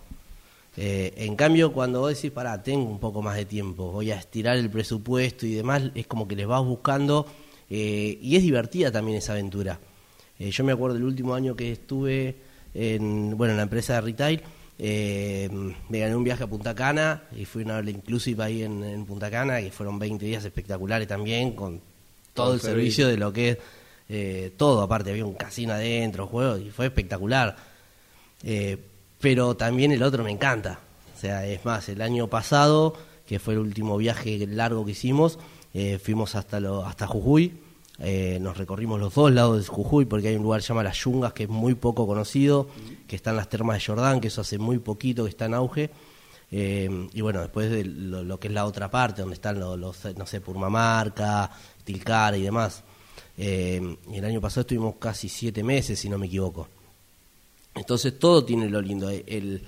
Eh, 0.80 1.12
en 1.16 1.34
cambio, 1.34 1.72
cuando 1.72 1.98
vos 1.98 2.14
decís, 2.14 2.30
pará, 2.30 2.62
tengo 2.62 2.88
un 2.88 3.00
poco 3.00 3.20
más 3.20 3.34
de 3.34 3.44
tiempo, 3.44 3.90
voy 3.90 4.12
a 4.12 4.14
estirar 4.14 4.56
el 4.56 4.70
presupuesto 4.70 5.44
y 5.44 5.54
demás, 5.54 5.82
es 5.96 6.06
como 6.06 6.28
que 6.28 6.36
les 6.36 6.46
vas 6.46 6.64
buscando, 6.64 7.26
eh, 7.68 8.16
y 8.22 8.36
es 8.36 8.42
divertida 8.42 8.92
también 8.92 9.18
esa 9.18 9.32
aventura. 9.32 9.80
Eh, 10.38 10.52
yo 10.52 10.62
me 10.62 10.70
acuerdo 10.70 10.94
del 10.94 11.02
último 11.02 11.34
año 11.34 11.56
que 11.56 11.72
estuve 11.72 12.36
en, 12.74 13.36
bueno, 13.36 13.54
en 13.54 13.56
la 13.56 13.64
empresa 13.64 13.94
de 13.94 14.00
retail, 14.02 14.40
me 14.78 15.98
gané 15.98 16.14
un 16.14 16.22
viaje 16.22 16.44
a 16.44 16.46
Punta 16.46 16.72
Cana 16.76 17.24
y 17.36 17.44
fui 17.44 17.64
una 17.64 17.78
hora 17.78 17.90
inclusive 17.90 18.44
ahí 18.44 18.62
en, 18.62 19.04
Punta 19.04 19.32
Cana, 19.32 19.60
que 19.60 19.72
fueron 19.72 19.98
20 19.98 20.24
días 20.24 20.44
espectaculares 20.44 21.08
también, 21.08 21.56
con 21.56 21.80
todo, 22.34 22.54
el 22.54 22.60
servicio 22.60 23.08
de 23.08 23.16
lo 23.16 23.32
que 23.32 23.48
es 23.48 23.58
eh, 24.08 24.52
todo. 24.56 24.80
Aparte, 24.82 25.10
había 25.10 25.24
un 25.24 25.34
casino 25.34 25.72
adentro, 25.72 26.28
juegos, 26.28 26.60
y 26.60 26.70
fue 26.70 26.86
espectacular. 26.86 27.56
Eh, 28.44 28.78
pero 29.20 29.56
también 29.56 29.92
el 29.92 30.02
otro 30.02 30.24
me 30.24 30.30
encanta. 30.30 30.80
O 31.16 31.20
sea, 31.20 31.46
es 31.46 31.64
más, 31.64 31.88
el 31.88 32.00
año 32.00 32.28
pasado, 32.28 32.94
que 33.26 33.38
fue 33.38 33.54
el 33.54 33.60
último 33.60 33.96
viaje 33.96 34.46
largo 34.46 34.84
que 34.84 34.92
hicimos, 34.92 35.38
eh, 35.74 35.98
fuimos 35.98 36.34
hasta, 36.34 36.60
lo, 36.60 36.84
hasta 36.84 37.06
Jujuy 37.06 37.54
eh, 38.00 38.38
nos 38.40 38.56
recorrimos 38.56 39.00
los 39.00 39.12
dos 39.14 39.32
lados 39.32 39.58
de 39.58 39.66
Jujuy 39.66 40.04
porque 40.04 40.28
hay 40.28 40.36
un 40.36 40.44
lugar 40.44 40.60
que 40.60 40.66
se 40.66 40.68
llama 40.68 40.84
Las 40.84 40.98
Yungas 40.98 41.32
que 41.32 41.44
es 41.44 41.48
muy 41.48 41.74
poco 41.74 42.06
conocido, 42.06 42.68
que 43.08 43.16
están 43.16 43.34
las 43.36 43.48
termas 43.48 43.78
de 43.78 43.84
Jordán, 43.84 44.20
que 44.20 44.28
eso 44.28 44.42
hace 44.42 44.58
muy 44.58 44.78
poquito 44.78 45.24
que 45.24 45.30
está 45.30 45.46
en 45.46 45.54
auge. 45.54 45.90
Eh, 46.50 47.08
y 47.12 47.20
bueno, 47.20 47.40
después 47.40 47.70
de 47.70 47.84
lo, 47.84 48.38
que 48.38 48.48
es 48.48 48.54
la 48.54 48.64
otra 48.64 48.90
parte, 48.90 49.22
donde 49.22 49.34
están 49.34 49.58
los, 49.58 50.04
no 50.16 50.26
sé, 50.26 50.40
Purmamarca, 50.40 51.50
Tilcara 51.84 52.36
y 52.36 52.42
demás. 52.42 52.84
Eh, 53.36 53.96
el 54.12 54.24
año 54.24 54.40
pasado 54.40 54.62
estuvimos 54.62 54.94
casi 54.98 55.28
siete 55.28 55.62
meses, 55.64 55.98
si 55.98 56.08
no 56.08 56.18
me 56.18 56.26
equivoco. 56.26 56.68
Entonces 57.78 58.18
todo 58.18 58.44
tiene 58.44 58.68
lo 58.68 58.80
lindo. 58.80 59.08
El, 59.08 59.62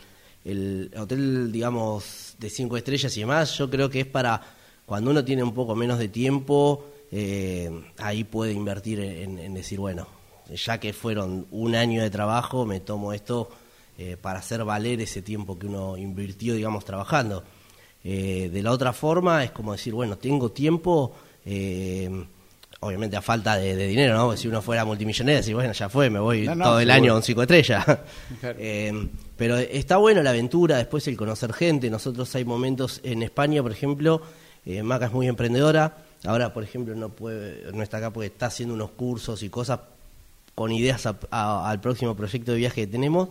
el 0.45 0.91
hotel, 0.97 1.51
digamos, 1.51 2.35
de 2.39 2.51
cinco 2.51 2.77
estrellas 2.77 3.17
y 3.17 3.21
demás, 3.21 3.57
yo 3.57 3.71
creo 3.71 3.89
que 3.89 4.01
es 4.01 4.07
para 4.07 4.41
cuando 4.87 5.11
uno 5.11 5.25
tiene 5.25 5.43
un 5.43 5.55
poco 5.55 5.75
menos 5.77 5.99
de 5.99 6.09
tiempo 6.09 6.85
eh, 7.13 7.71
ahí 7.99 8.25
puede 8.25 8.53
invertir 8.53 9.01
en, 9.01 9.53
decir, 9.55 9.81
bueno, 9.81 10.07
ya 10.55 10.79
que 10.79 10.93
fueron 10.93 11.47
un 11.51 11.75
año 11.75 12.03
de 12.03 12.11
trabajo, 12.11 12.65
me 12.65 12.81
tomo 12.81 13.13
esto 13.13 13.51
eh, 13.99 14.17
para 14.21 14.39
hacer 14.39 14.65
valer 14.65 15.01
ese 15.01 15.23
tiempo 15.23 15.59
que 15.59 15.67
uno 15.67 15.97
invirtió, 15.97 16.55
digamos, 16.55 16.85
trabajando. 16.85 17.43
Eh, 18.05 18.49
de 18.53 18.63
la 18.63 18.71
otra 18.71 18.93
forma 18.93 19.45
es 19.45 19.51
como 19.51 19.73
decir, 19.73 19.93
bueno, 19.93 20.17
tengo 20.17 20.53
tiempo, 20.53 21.15
obviamente 22.81 23.17
a 23.17 23.23
falta 23.23 23.57
de, 23.57 23.77
dinero, 23.87 24.17
¿no? 24.17 24.37
Si 24.37 24.49
uno 24.49 24.63
fuera 24.63 24.85
multimillonario, 24.85 25.39
decir, 25.39 25.55
bueno, 25.55 25.73
ya 25.73 25.89
fue, 25.89 26.11
me 26.11 26.19
voy 26.19 26.47
todo 26.47 26.81
el 26.81 26.91
año 26.91 27.13
con 27.13 27.23
cinco 27.23 27.43
estrellas. 27.43 27.85
pero 29.37 29.57
está 29.57 29.97
bueno 29.97 30.23
la 30.23 30.31
aventura, 30.31 30.79
después 30.79 31.07
el 31.09 31.17
conocer 31.17 31.53
gente. 31.53 31.91
Nosotros 31.91 32.35
hay 32.35 32.45
momentos 32.45 33.01
en 33.05 33.23
España, 33.23 33.63
por 33.63 33.73
ejemplo, 33.73 34.23
Maca 34.83 35.07
es 35.07 35.13
muy 35.13 35.27
emprendedora 35.27 35.95
Ahora, 36.25 36.53
por 36.53 36.63
ejemplo, 36.63 36.95
no 36.95 37.09
puede, 37.09 37.73
no 37.73 37.83
está 37.83 37.97
acá 37.97 38.11
porque 38.11 38.27
está 38.27 38.47
haciendo 38.47 38.75
unos 38.75 38.91
cursos 38.91 39.43
y 39.43 39.49
cosas 39.49 39.81
con 40.55 40.71
ideas 40.71 41.09
al 41.31 41.81
próximo 41.81 42.15
proyecto 42.15 42.53
de 42.53 42.59
viaje 42.59 42.83
que 42.83 42.87
tenemos. 42.87 43.31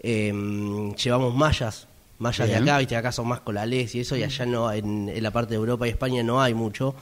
Em, 0.00 0.94
llevamos 0.94 1.34
mallas, 1.34 1.86
mallas 2.18 2.48
de 2.48 2.56
acá, 2.56 2.78
viste, 2.78 2.96
acá 2.96 3.12
son 3.12 3.28
más 3.28 3.40
colales 3.40 3.94
y 3.94 4.00
eso, 4.00 4.16
y 4.16 4.24
allá 4.24 4.46
no, 4.46 4.72
en, 4.72 5.12
la 5.22 5.30
parte 5.30 5.50
de 5.50 5.56
Europa 5.56 5.86
y 5.86 5.90
España 5.90 6.24
no 6.24 6.42
hay 6.42 6.54
mucho. 6.54 6.96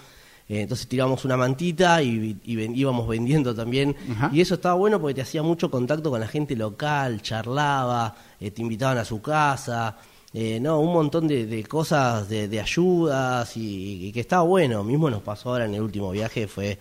Eh, 0.49 0.61
entonces 0.61 0.87
tiramos 0.87 1.25
una 1.25 1.37
mantita 1.37 2.03
y, 2.03 2.39
íbamos 2.45 3.09
vendiendo 3.09 3.55
también. 3.55 3.97
Y 4.33 4.41
eso 4.41 4.55
estaba 4.55 4.75
bueno 4.75 5.01
porque 5.01 5.15
te 5.15 5.23
hacía 5.23 5.43
mucho 5.43 5.71
contacto 5.71 6.11
con 6.11 6.21
la 6.21 6.29
gente 6.29 6.55
local, 6.55 7.21
charlaba, 7.23 8.15
eh, 8.41 8.51
te 8.51 8.63
invitaban 8.63 8.99
a 8.99 9.05
su 9.05 9.21
casa. 9.21 9.97
Eh, 10.33 10.61
no, 10.61 10.81
un 10.81 10.93
montón 10.93 11.27
de, 11.27 11.65
cosas, 11.69 12.29
de, 12.29 12.61
ayudas 12.61 13.57
y, 13.57 14.13
que 14.13 14.21
está 14.21 14.43
bueno. 14.43 14.85
Mismo 14.85 15.11
nos 15.11 15.23
pasó 15.23 15.51
ahora 15.51 15.65
en 15.65 15.75
el 15.75 15.83
último 15.83 16.11
viaje, 16.11 16.47
fue 16.47 16.79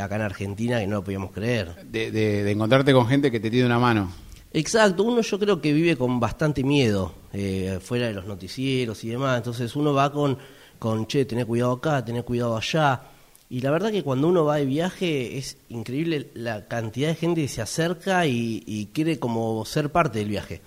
acá 0.00 0.14
en 0.14 0.22
Argentina, 0.22 0.78
que 0.78 0.86
no 0.86 0.96
lo 0.96 1.04
podíamos 1.04 1.32
creer. 1.32 1.84
De, 1.86 2.50
encontrarte 2.50 2.92
con 2.92 3.06
gente 3.06 3.30
que 3.30 3.40
te 3.40 3.50
tiene 3.50 3.66
una 3.66 3.78
mano. 3.78 4.10
Exacto, 4.54 5.04
uno 5.04 5.22
yo 5.22 5.38
creo 5.38 5.60
que 5.62 5.72
vive 5.72 5.96
con 5.96 6.20
bastante 6.20 6.62
miedo, 6.62 7.14
eh, 7.32 7.78
fuera 7.82 8.08
de 8.08 8.12
los 8.12 8.26
noticieros 8.26 9.02
y 9.04 9.08
demás. 9.08 9.38
Entonces 9.38 9.74
uno 9.76 9.94
va 9.94 10.12
con, 10.12 10.36
con, 10.82 11.06
che, 11.06 11.24
tener 11.24 11.46
cuidado 11.46 11.72
acá, 11.72 12.04
tener 12.04 12.24
cuidado 12.24 12.56
allá. 12.56 13.02
Y 13.48 13.60
la 13.60 13.70
verdad 13.70 13.92
que 13.92 14.02
cuando 14.02 14.26
uno 14.26 14.44
va 14.44 14.56
de 14.56 14.66
viaje 14.66 15.38
es 15.38 15.58
increíble 15.68 16.30
la 16.34 16.66
cantidad 16.66 17.08
de 17.08 17.14
gente 17.14 17.42
que 17.42 17.48
se 17.48 17.62
acerca 17.62 18.26
y 18.26 18.88
quiere 18.92 19.20
como 19.20 19.64
ser 19.64 19.92
parte 19.92 20.18
del 20.18 20.28
viaje. 20.28 20.60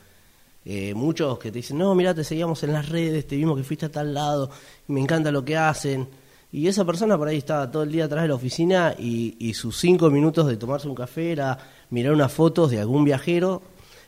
Eh, 0.68 0.96
muchos 0.96 1.38
que 1.38 1.52
te 1.52 1.60
dicen, 1.60 1.78
no, 1.78 1.94
mira, 1.94 2.16
te 2.16 2.24
seguíamos 2.24 2.64
en 2.64 2.74
las 2.74 2.90
redes, 2.90 3.28
te 3.28 3.36
vimos 3.36 3.56
que 3.56 3.64
fuiste 3.64 3.86
a 3.86 3.92
tal 3.92 4.16
lado, 4.16 4.50
me 4.88 5.00
encanta 5.00 5.32
lo 5.32 5.46
que 5.46 5.56
hacen. 5.56 6.08
Y 6.52 6.68
esa 6.68 6.84
persona 6.84 7.18
por 7.18 7.28
ahí 7.28 7.38
estaba 7.38 7.70
todo 7.70 7.84
el 7.84 7.92
día 7.92 8.06
atrás 8.06 8.24
de 8.24 8.30
la 8.30 8.36
oficina 8.36 8.96
y, 8.98 9.54
sus 9.54 9.78
cinco 9.78 10.10
minutos 10.10 10.48
de 10.48 10.58
tomarse 10.58 10.88
un 10.88 10.96
café 10.96 11.32
era 11.34 11.58
mirar 11.92 12.14
unas 12.14 12.32
fotos 12.32 12.72
de 12.72 12.80
algún 12.80 13.04
viajero, 13.04 13.62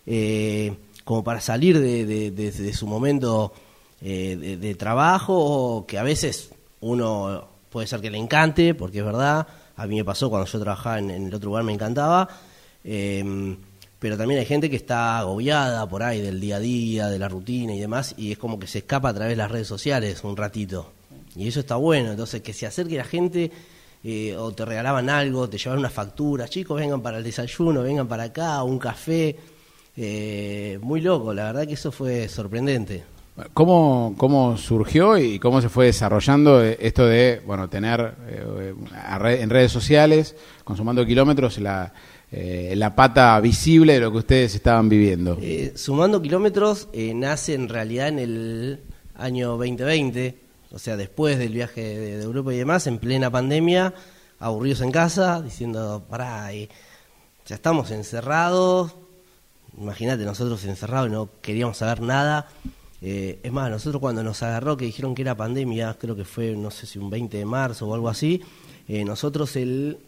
eh, 0.07 0.75
como 1.03 1.23
para 1.23 1.41
salir 1.41 1.79
de, 1.79 2.73
su 2.73 2.87
momento 2.87 3.53
eh, 4.01 4.58
de, 4.60 4.75
trabajo, 4.75 5.86
que 5.88 5.98
a 5.98 6.04
veces 6.04 6.51
uno 6.82 7.48
puede 7.70 7.88
ser 7.88 8.01
que 8.01 8.10
le 8.10 8.18
encante, 8.18 8.74
porque 8.74 9.00
es 9.00 9.06
verdad, 9.06 9.48
a 9.75 9.88
mí 9.88 9.96
me 9.96 10.06
pasó 10.06 10.30
cuando 10.30 10.48
yo 10.48 10.60
trabajaba 10.60 11.00
en, 11.00 11.10
el 11.10 11.34
otro 11.34 11.50
lugar, 11.50 11.63
me 11.63 11.74
encantaba 11.74 12.27
pero 14.00 14.18
también 14.18 14.39
hay 14.39 14.46
gente 14.46 14.70
que 14.70 14.75
está 14.75 15.20
agobiada 15.20 15.88
por 15.89 16.04
ahí 16.04 16.22
del 16.22 16.39
día 16.39 16.58
a 16.58 16.60
día, 16.60 17.08
de 17.08 17.18
la 17.18 17.27
rutina 17.27 17.74
y 17.74 17.80
demás, 17.80 18.13
y 18.18 18.32
es 18.32 18.38
como 18.38 18.60
que 18.60 18.68
se 18.68 18.80
escapa 18.80 19.10
a 19.10 19.13
través 19.13 19.32
de 19.32 19.38
las 19.38 19.50
redes 19.50 19.68
sociales 19.68 20.24
un 20.24 20.38
ratito. 20.38 20.92
Y 21.36 21.48
eso 21.48 21.60
está 21.60 21.75
bueno, 21.75 22.12
entonces 22.12 22.42
que 22.42 22.54
se 22.54 22.68
acerque 22.68 22.98
la 22.98 23.04
gente 23.04 23.51
eh, 24.04 24.36
o 24.38 24.51
te 24.51 24.66
regalaban 24.66 25.10
algo, 25.10 25.50
te 25.50 25.58
llevaban 25.58 25.80
una 25.80 25.89
factura, 25.89 26.48
chicos, 26.48 26.80
vengan 26.80 27.01
para 27.01 27.18
el 27.18 27.24
desayuno, 27.24 27.82
vengan 27.82 28.08
para 28.08 28.24
acá, 28.24 28.62
un 28.63 28.80
café. 28.80 29.36
Eh, 30.00 30.77
muy 30.82 31.01
loco, 31.01 31.34
la 31.34 31.46
verdad 31.46 31.66
que 31.66 31.74
eso 31.74 31.92
fue 31.92 32.27
sorprendente. 32.27 33.04
¿Cómo, 33.53 34.15
¿Cómo 34.17 34.58
surgió 34.58 35.17
y 35.17 35.38
cómo 35.38 35.62
se 35.62 35.70
fue 35.70 35.86
desarrollando 35.86 36.63
esto 36.63 37.06
de 37.06 37.41
bueno 37.46 37.70
tener 37.70 38.15
eh, 38.27 38.74
en 39.41 39.50
redes 39.50 39.72
sociales, 39.72 40.36
consumando 40.63 41.06
kilómetros, 41.06 41.60
la, 41.60 41.94
eh, 42.29 42.74
la 42.75 42.94
pata 42.94 43.39
visible 43.39 43.94
de 43.94 44.00
lo 44.01 44.12
que 44.12 44.17
ustedes 44.17 44.53
estaban 44.53 44.89
viviendo. 44.89 45.38
Eh, 45.41 45.72
sumando 45.77 46.22
kilómetros, 46.22 46.89
eh, 46.91 47.13
nace 47.13 47.53
en 47.53 47.70
realidad 47.70 48.10
en 48.10 48.20
el 48.20 48.82
año 49.15 49.51
2020, 49.51 50.38
o 50.74 50.77
sea, 50.77 50.98
después 50.98 51.39
del 51.39 51.53
viaje 51.53 51.82
de, 51.82 52.22
Europa 52.22 52.53
y 52.53 52.58
demás, 52.58 52.86
en 52.86 52.98
plena 52.98 53.32
pandemia, 53.32 53.94
aburridos 54.39 54.82
en 54.82 54.91
casa, 54.91 55.41
diciendo, 55.41 56.06
pará, 56.10 56.51
ya 56.51 57.56
estamos 57.56 57.91
encerrados, 57.91 58.94
imagínate, 59.77 60.25
nosotros 60.25 60.65
encerrados 60.65 61.08
y 61.08 61.13
no 61.13 61.29
queríamos 61.41 61.77
saber 61.77 62.01
nada. 62.01 62.50
Es 63.01 63.51
más, 63.51 63.70
nosotros 63.70 64.00
cuando 64.00 64.24
nos 64.24 64.42
agarró, 64.44 64.75
que 64.75 64.86
dijeron 64.86 65.13
que 65.13 65.22
era 65.22 65.36
pandemia, 65.36 65.96
creo 66.00 66.16
que 66.16 66.25
fue, 66.25 66.56
no 66.56 66.72
sé 66.72 66.86
si 66.86 66.98
un 66.98 67.10
20 67.10 67.38
de 67.38 67.46
marzo 67.46 67.88
o 67.88 67.94
algo 67.94 68.10
así, 68.10 68.42
nosotros 68.88 69.56
el 69.56 70.00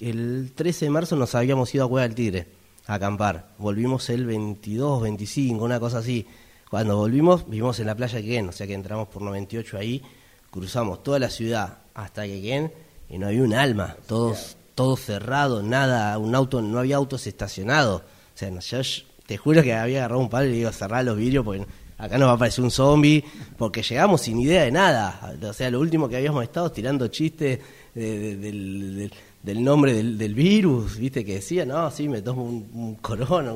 el 0.00 0.52
13 0.54 0.86
de 0.86 0.90
marzo 0.90 1.16
nos 1.16 1.34
habíamos 1.34 1.74
ido 1.74 1.84
a 1.84 1.88
Cueva 1.88 2.06
del 2.06 2.14
Tigre 2.14 2.46
a 2.86 2.94
acampar. 2.94 3.48
Volvimos 3.58 4.10
el 4.10 4.26
22, 4.26 5.02
25, 5.02 5.64
una 5.64 5.80
cosa 5.80 5.98
así. 5.98 6.26
Cuando 6.70 6.96
volvimos, 6.96 7.48
vivimos 7.48 7.78
en 7.80 7.86
la 7.86 7.94
playa 7.94 8.16
de 8.16 8.24
Quequén, 8.24 8.48
o 8.48 8.52
sea 8.52 8.66
que 8.66 8.74
entramos 8.74 9.08
por 9.08 9.22
98 9.22 9.78
ahí, 9.78 10.02
cruzamos 10.50 11.02
toda 11.02 11.18
la 11.18 11.30
ciudad 11.30 11.78
hasta 11.94 12.24
Quequén 12.24 12.72
y 13.08 13.18
no 13.18 13.28
había 13.28 13.42
un 13.42 13.54
alma, 13.54 13.96
todos, 14.06 14.56
todo 14.74 14.96
cerrado, 14.96 15.62
nada, 15.62 16.18
un 16.18 16.34
auto, 16.34 16.60
no 16.60 16.78
había 16.78 16.96
autos 16.96 17.26
estacionados. 17.26 18.02
O 18.02 18.38
sea, 18.38 18.50
yo 18.50 18.80
te 19.26 19.36
juro 19.38 19.62
que 19.62 19.72
había 19.74 19.98
agarrado 19.98 20.20
un 20.20 20.28
palo 20.28 20.46
y 20.46 20.50
le 20.50 20.56
digo 20.58 20.72
cerrar 20.72 21.04
los 21.04 21.16
vidrios 21.16 21.44
porque 21.44 21.66
acá 21.98 22.18
nos 22.18 22.28
va 22.28 22.32
a 22.32 22.34
aparecer 22.36 22.62
un 22.64 22.70
zombie, 22.70 23.24
porque 23.56 23.82
llegamos 23.82 24.22
sin 24.22 24.38
idea 24.40 24.64
de 24.64 24.72
nada. 24.72 25.34
O 25.42 25.52
sea, 25.52 25.70
lo 25.70 25.80
último 25.80 26.08
que 26.08 26.16
habíamos 26.16 26.42
estado 26.42 26.70
tirando 26.70 27.08
chistes 27.08 27.58
del 27.94 29.10
del 29.46 29.62
nombre 29.62 29.94
del, 29.94 30.34
virus, 30.34 30.98
viste 30.98 31.24
que 31.24 31.34
decía, 31.34 31.64
no, 31.64 31.88
sí, 31.92 32.08
me 32.08 32.20
tomo 32.20 32.42
un, 32.42 32.96
corona, 32.96 33.54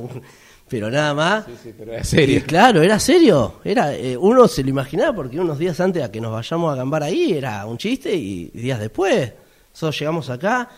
pero 0.69 0.89
nada 0.89 1.13
más. 1.13 1.47
Sí, 1.47 1.53
sí, 1.65 1.75
pero 1.77 1.93
era 1.93 2.05
serio. 2.05 2.43
claro, 2.47 2.81
era 2.81 3.01
serio. 3.01 3.57
Era, 3.65 3.93
eh, 3.93 4.17
uno 4.17 4.47
se 4.47 4.63
lo 4.63 4.71
imaginaba 4.71 5.13
porque 5.13 5.41
unos 5.41 5.59
días 5.59 5.81
antes 5.81 6.01
a 6.05 6.13
que 6.13 6.21
nos 6.21 6.31
vayamos 6.31 6.73
a 6.73 6.77
gambar 6.77 7.03
ahí 7.03 7.33
era 7.33 7.67
un 7.67 7.77
chiste 7.77 8.15
y, 8.15 8.51
días 8.51 8.79
después, 8.79 9.33
nosotros 9.73 9.99
llegamos 9.99 10.31
acá 10.31 10.69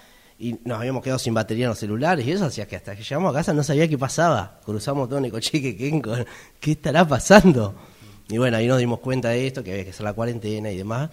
y 0.43 0.59
nos 0.65 0.81
habíamos 0.81 1.05
quedado 1.05 1.21
sin 1.21 1.35
batería 1.35 1.67
en 1.67 1.69
los 1.69 1.79
celulares 1.79 2.27
y 2.27 2.33
eso 2.33 2.47
hacía 2.47 2.67
que 2.67 2.75
hasta 2.75 2.97
que 2.97 3.05
llegamos 3.05 3.31
a 3.31 3.39
casa 3.39 3.53
no 3.53 3.63
sabía 3.63 3.87
qué 3.87 3.97
pasaba. 3.97 4.59
Cruzamos 4.65 5.09
todo 5.09 5.21
Necocheque, 5.21 5.77
¿qué, 5.77 6.03
¿qué 6.59 6.73
estará 6.73 7.07
pasando? 7.07 7.77
Y 8.29 8.39
bueno, 8.39 8.57
ahí 8.57 8.67
nos 8.67 8.79
dimos 8.79 8.99
cuenta 8.99 9.29
de 9.29 9.47
esto, 9.47 9.63
que 9.63 9.71
había 9.71 9.85
que 9.85 9.91
hacer 9.91 10.03
la 10.03 10.15
cuarentena 10.15 10.69
y 10.73 10.79
demás. 10.79 11.11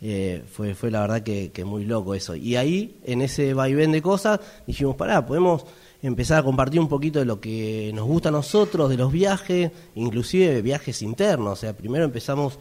Eh, 0.00 0.44
fue, 0.52 0.76
fue 0.76 0.92
la 0.92 1.00
verdad 1.00 1.22
que, 1.24 1.64
muy 1.64 1.86
loco 1.86 2.14
eso. 2.14 2.36
Y 2.36 2.54
ahí, 2.54 3.00
en 3.04 3.20
ese 3.20 3.52
vaivén 3.52 3.90
de 3.90 4.00
cosas, 4.00 4.38
dijimos, 4.64 4.94
pará, 4.94 5.26
podemos 5.26 5.64
empezar 6.00 6.38
a 6.38 6.42
compartir 6.44 6.80
un 6.80 6.88
poquito 6.88 7.18
de 7.18 7.24
lo 7.24 7.40
que 7.40 7.90
nos 7.94 8.06
gusta 8.06 8.28
a 8.28 8.32
nosotros, 8.32 8.88
de 8.90 8.96
los 8.96 9.10
viajes, 9.10 9.72
inclusive 9.96 10.62
viajes 10.62 11.02
internos. 11.02 11.54
O 11.54 11.56
sea, 11.56 11.76
primero 11.76 12.04
empezamos 12.04 12.60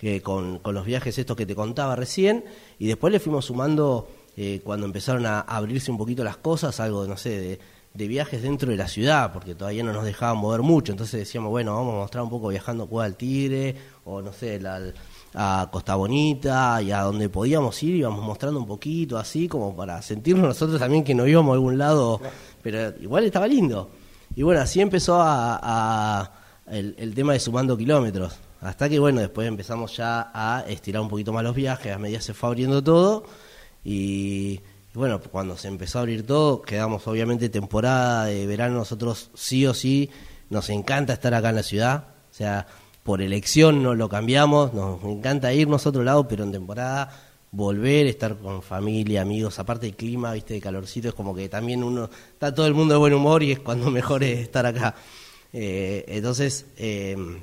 eh, 0.00 0.22
con, 0.22 0.60
con, 0.60 0.74
los 0.74 0.86
viajes 0.86 1.18
estos 1.18 1.36
que 1.36 1.44
te 1.44 1.54
contaba 1.54 1.94
recién, 1.94 2.42
y 2.78 2.86
después 2.86 3.12
le 3.12 3.20
fuimos 3.20 3.44
sumando, 3.44 4.08
eh, 4.40 4.60
cuando 4.62 4.86
empezaron 4.86 5.26
a 5.26 5.40
abrirse 5.40 5.90
un 5.90 5.98
poquito 5.98 6.22
las 6.22 6.36
cosas, 6.36 6.78
algo, 6.78 7.06
no 7.06 7.16
sé, 7.16 7.30
de, 7.30 7.60
de 7.92 8.08
viajes 8.08 8.40
dentro 8.40 8.70
de 8.70 8.76
la 8.76 8.86
ciudad, 8.86 9.32
porque 9.32 9.56
todavía 9.56 9.82
no 9.82 9.92
nos 9.92 10.04
dejaban 10.04 10.38
mover 10.38 10.62
mucho. 10.62 10.92
Entonces 10.92 11.18
decíamos, 11.18 11.50
bueno, 11.50 11.74
vamos 11.74 11.94
a 11.94 11.98
mostrar 11.98 12.22
un 12.22 12.30
poco 12.30 12.48
viajando 12.48 12.84
a 12.84 12.88
Cueva 12.88 13.04
del 13.04 13.16
Tigre, 13.16 13.74
o 14.04 14.22
no 14.22 14.32
sé, 14.32 14.60
la 14.60 14.80
a 15.34 15.68
Costa 15.70 15.94
Bonita 15.94 16.80
y 16.82 16.90
a 16.90 17.02
donde 17.02 17.28
podíamos 17.28 17.82
ir, 17.82 17.96
íbamos 17.96 18.24
mostrando 18.24 18.60
un 18.60 18.66
poquito 18.66 19.18
así, 19.18 19.48
como 19.48 19.76
para 19.76 20.00
sentirnos 20.02 20.46
nosotros 20.46 20.78
también 20.78 21.04
que 21.04 21.14
no 21.14 21.26
íbamos 21.26 21.52
a 21.52 21.54
algún 21.54 21.78
lado, 21.78 22.20
pero 22.62 22.94
igual 23.00 23.24
estaba 23.24 23.46
lindo. 23.46 23.90
Y 24.34 24.42
bueno, 24.42 24.60
así 24.60 24.80
empezó 24.80 25.18
a, 25.20 26.32
el, 26.66 27.14
tema 27.14 27.32
de 27.32 27.40
sumando 27.40 27.76
kilómetros, 27.76 28.36
hasta 28.60 28.88
que 28.88 28.98
bueno, 28.98 29.20
después 29.20 29.46
empezamos 29.48 29.96
ya 29.96 30.30
a 30.32 30.64
estirar 30.68 31.02
un 31.02 31.08
poquito 31.08 31.32
más 31.32 31.44
los 31.44 31.54
viajes, 31.54 31.92
a 31.92 31.98
medida 31.98 32.20
se 32.20 32.34
fue 32.34 32.48
abriendo 32.48 32.82
todo, 32.82 33.24
y, 33.84 34.60
bueno, 34.94 35.20
cuando 35.20 35.56
se 35.56 35.68
empezó 35.68 35.98
a 35.98 36.02
abrir 36.02 36.26
todo, 36.26 36.62
quedamos 36.62 37.06
obviamente 37.06 37.48
temporada 37.48 38.26
de 38.26 38.46
verano, 38.46 38.76
nosotros 38.76 39.30
sí 39.34 39.66
o 39.66 39.74
sí, 39.74 40.10
nos 40.50 40.70
encanta 40.70 41.12
estar 41.12 41.34
acá 41.34 41.50
en 41.50 41.56
la 41.56 41.62
ciudad, 41.62 42.04
o 42.30 42.34
sea, 42.34 42.66
por 43.02 43.22
elección 43.22 43.82
no 43.82 43.94
lo 43.94 44.08
cambiamos, 44.08 44.74
nos 44.74 45.02
encanta 45.04 45.52
irnos 45.52 45.86
a 45.86 45.88
otro 45.88 46.02
lado, 46.02 46.28
pero 46.28 46.44
en 46.44 46.52
temporada 46.52 47.10
volver, 47.50 48.06
estar 48.06 48.36
con 48.36 48.62
familia, 48.62 49.22
amigos, 49.22 49.58
aparte 49.58 49.86
del 49.86 49.96
clima, 49.96 50.32
viste, 50.32 50.54
de 50.54 50.60
calorcito, 50.60 51.08
es 51.08 51.14
como 51.14 51.34
que 51.34 51.48
también 51.48 51.82
uno, 51.82 52.10
está 52.32 52.54
todo 52.54 52.66
el 52.66 52.74
mundo 52.74 52.94
de 52.94 52.98
buen 52.98 53.14
humor 53.14 53.42
y 53.42 53.52
es 53.52 53.60
cuando 53.60 53.90
mejor 53.90 54.22
es 54.24 54.40
estar 54.40 54.66
acá. 54.66 54.94
Eh, 55.52 56.04
entonces, 56.08 56.66
em, 56.76 57.40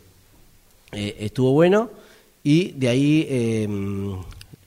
eh, 0.91 1.15
estuvo 1.19 1.51
bueno 1.51 1.89
y 2.43 2.71
de 2.73 2.89
ahí 2.89 3.27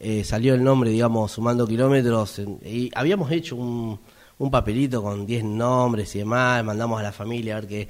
eh, 0.00 0.24
salió 0.24 0.54
el 0.54 0.62
nombre, 0.62 0.90
digamos, 0.90 1.32
sumando 1.32 1.66
kilómetros, 1.66 2.40
y 2.64 2.90
habíamos 2.94 3.30
hecho 3.30 3.56
un, 3.56 3.98
un 4.38 4.50
papelito 4.50 5.02
con 5.02 5.26
10 5.26 5.44
nombres 5.44 6.14
y 6.14 6.20
demás, 6.20 6.64
mandamos 6.64 7.00
a 7.00 7.02
la 7.02 7.12
familia 7.12 7.56
a 7.56 7.60
ver 7.60 7.68
qué 7.68 7.88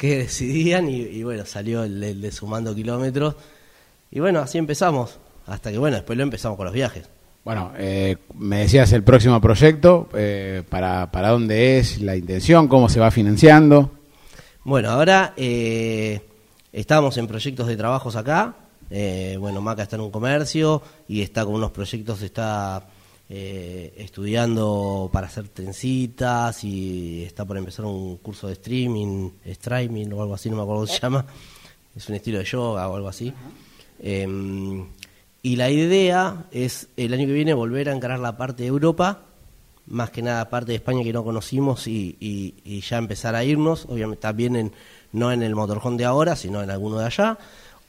que 0.00 0.16
decidían 0.22 0.88
y, 0.88 1.22
bueno, 1.22 1.44
salió 1.44 1.84
el, 1.84 2.20
de 2.20 2.32
Sumando 2.32 2.74
Kilómetros. 2.74 3.36
Y 4.10 4.18
bueno, 4.18 4.40
así 4.40 4.58
empezamos, 4.58 5.18
hasta 5.46 5.70
que 5.70 5.78
bueno, 5.78 5.96
después 5.96 6.16
lo 6.16 6.24
empezamos 6.24 6.56
con 6.56 6.64
los 6.64 6.74
viajes. 6.74 7.08
Bueno, 7.44 7.72
eh, 7.78 8.16
me 8.34 8.60
decías 8.60 8.92
el 8.92 9.02
próximo 9.02 9.40
proyecto, 9.40 10.08
eh, 10.14 10.62
para, 10.68 11.10
¿para 11.10 11.28
dónde 11.28 11.78
es 11.78 12.00
la 12.00 12.16
intención? 12.16 12.66
¿Cómo 12.66 12.88
se 12.88 12.98
va 12.98 13.10
financiando? 13.10 13.90
Bueno, 14.64 14.90
ahora 14.90 15.32
eh, 15.36 16.20
estamos 16.72 17.16
en 17.16 17.26
proyectos 17.26 17.66
de 17.66 17.76
trabajos 17.76 18.16
acá. 18.16 18.56
Eh, 18.90 19.36
bueno, 19.38 19.60
Maca 19.60 19.84
está 19.84 19.96
en 19.96 20.02
un 20.02 20.10
comercio 20.10 20.82
y 21.08 21.22
está 21.22 21.44
con 21.44 21.54
unos 21.54 21.70
proyectos, 21.70 22.20
está 22.22 22.86
eh, 23.28 23.94
estudiando 23.96 25.08
para 25.12 25.28
hacer 25.28 25.48
trencitas 25.48 26.64
y 26.64 27.22
está 27.22 27.44
por 27.44 27.56
empezar 27.56 27.84
un 27.84 28.16
curso 28.16 28.48
de 28.48 28.54
streaming, 28.54 29.30
streaming 29.44 30.08
o 30.12 30.22
algo 30.22 30.34
así, 30.34 30.50
no 30.50 30.56
me 30.56 30.62
acuerdo 30.62 30.82
cómo 30.82 30.92
se 30.92 31.00
llama. 31.00 31.24
Es 31.94 32.08
un 32.08 32.16
estilo 32.16 32.38
de 32.38 32.44
yoga 32.44 32.88
o 32.88 32.96
algo 32.96 33.08
así. 33.08 33.32
Em, 34.00 34.86
y 35.42 35.56
la 35.56 35.70
idea 35.70 36.46
es 36.50 36.88
el 36.96 37.14
año 37.14 37.26
que 37.26 37.32
viene 37.32 37.54
volver 37.54 37.88
a 37.88 37.94
encarar 37.94 38.18
la 38.18 38.36
parte 38.36 38.64
de 38.64 38.68
Europa, 38.68 39.20
más 39.86 40.10
que 40.10 40.22
nada 40.22 40.50
parte 40.50 40.72
de 40.72 40.76
España 40.76 41.04
que 41.04 41.12
no 41.12 41.24
conocimos 41.24 41.86
y, 41.86 42.82
ya 42.88 42.98
empezar 42.98 43.34
a 43.34 43.44
irnos, 43.44 43.86
obviamente 43.88 44.22
también 44.22 44.56
en, 44.56 44.72
no 45.12 45.30
en 45.30 45.42
el 45.42 45.54
motorhome 45.54 45.96
de 45.98 46.04
ahora, 46.04 46.36
sino 46.36 46.62
en 46.62 46.70
alguno 46.70 46.98
de 46.98 47.06
allá, 47.06 47.38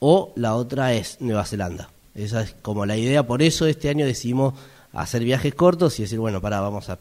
o 0.03 0.33
la 0.35 0.55
otra 0.55 0.93
es 0.93 1.17
Nueva 1.21 1.45
Zelanda. 1.45 1.89
Esa 2.15 2.41
es 2.41 2.55
como 2.61 2.85
la 2.87 2.97
idea, 2.97 3.25
por 3.25 3.41
eso 3.43 3.67
este 3.67 3.87
año 3.87 4.05
decidimos 4.05 4.55
hacer 4.93 5.23
viajes 5.23 5.53
cortos 5.53 5.97
y 5.99 6.01
decir, 6.01 6.17
bueno, 6.19 6.41
para, 6.41 6.59
vamos 6.59 6.89
a, 6.89 6.97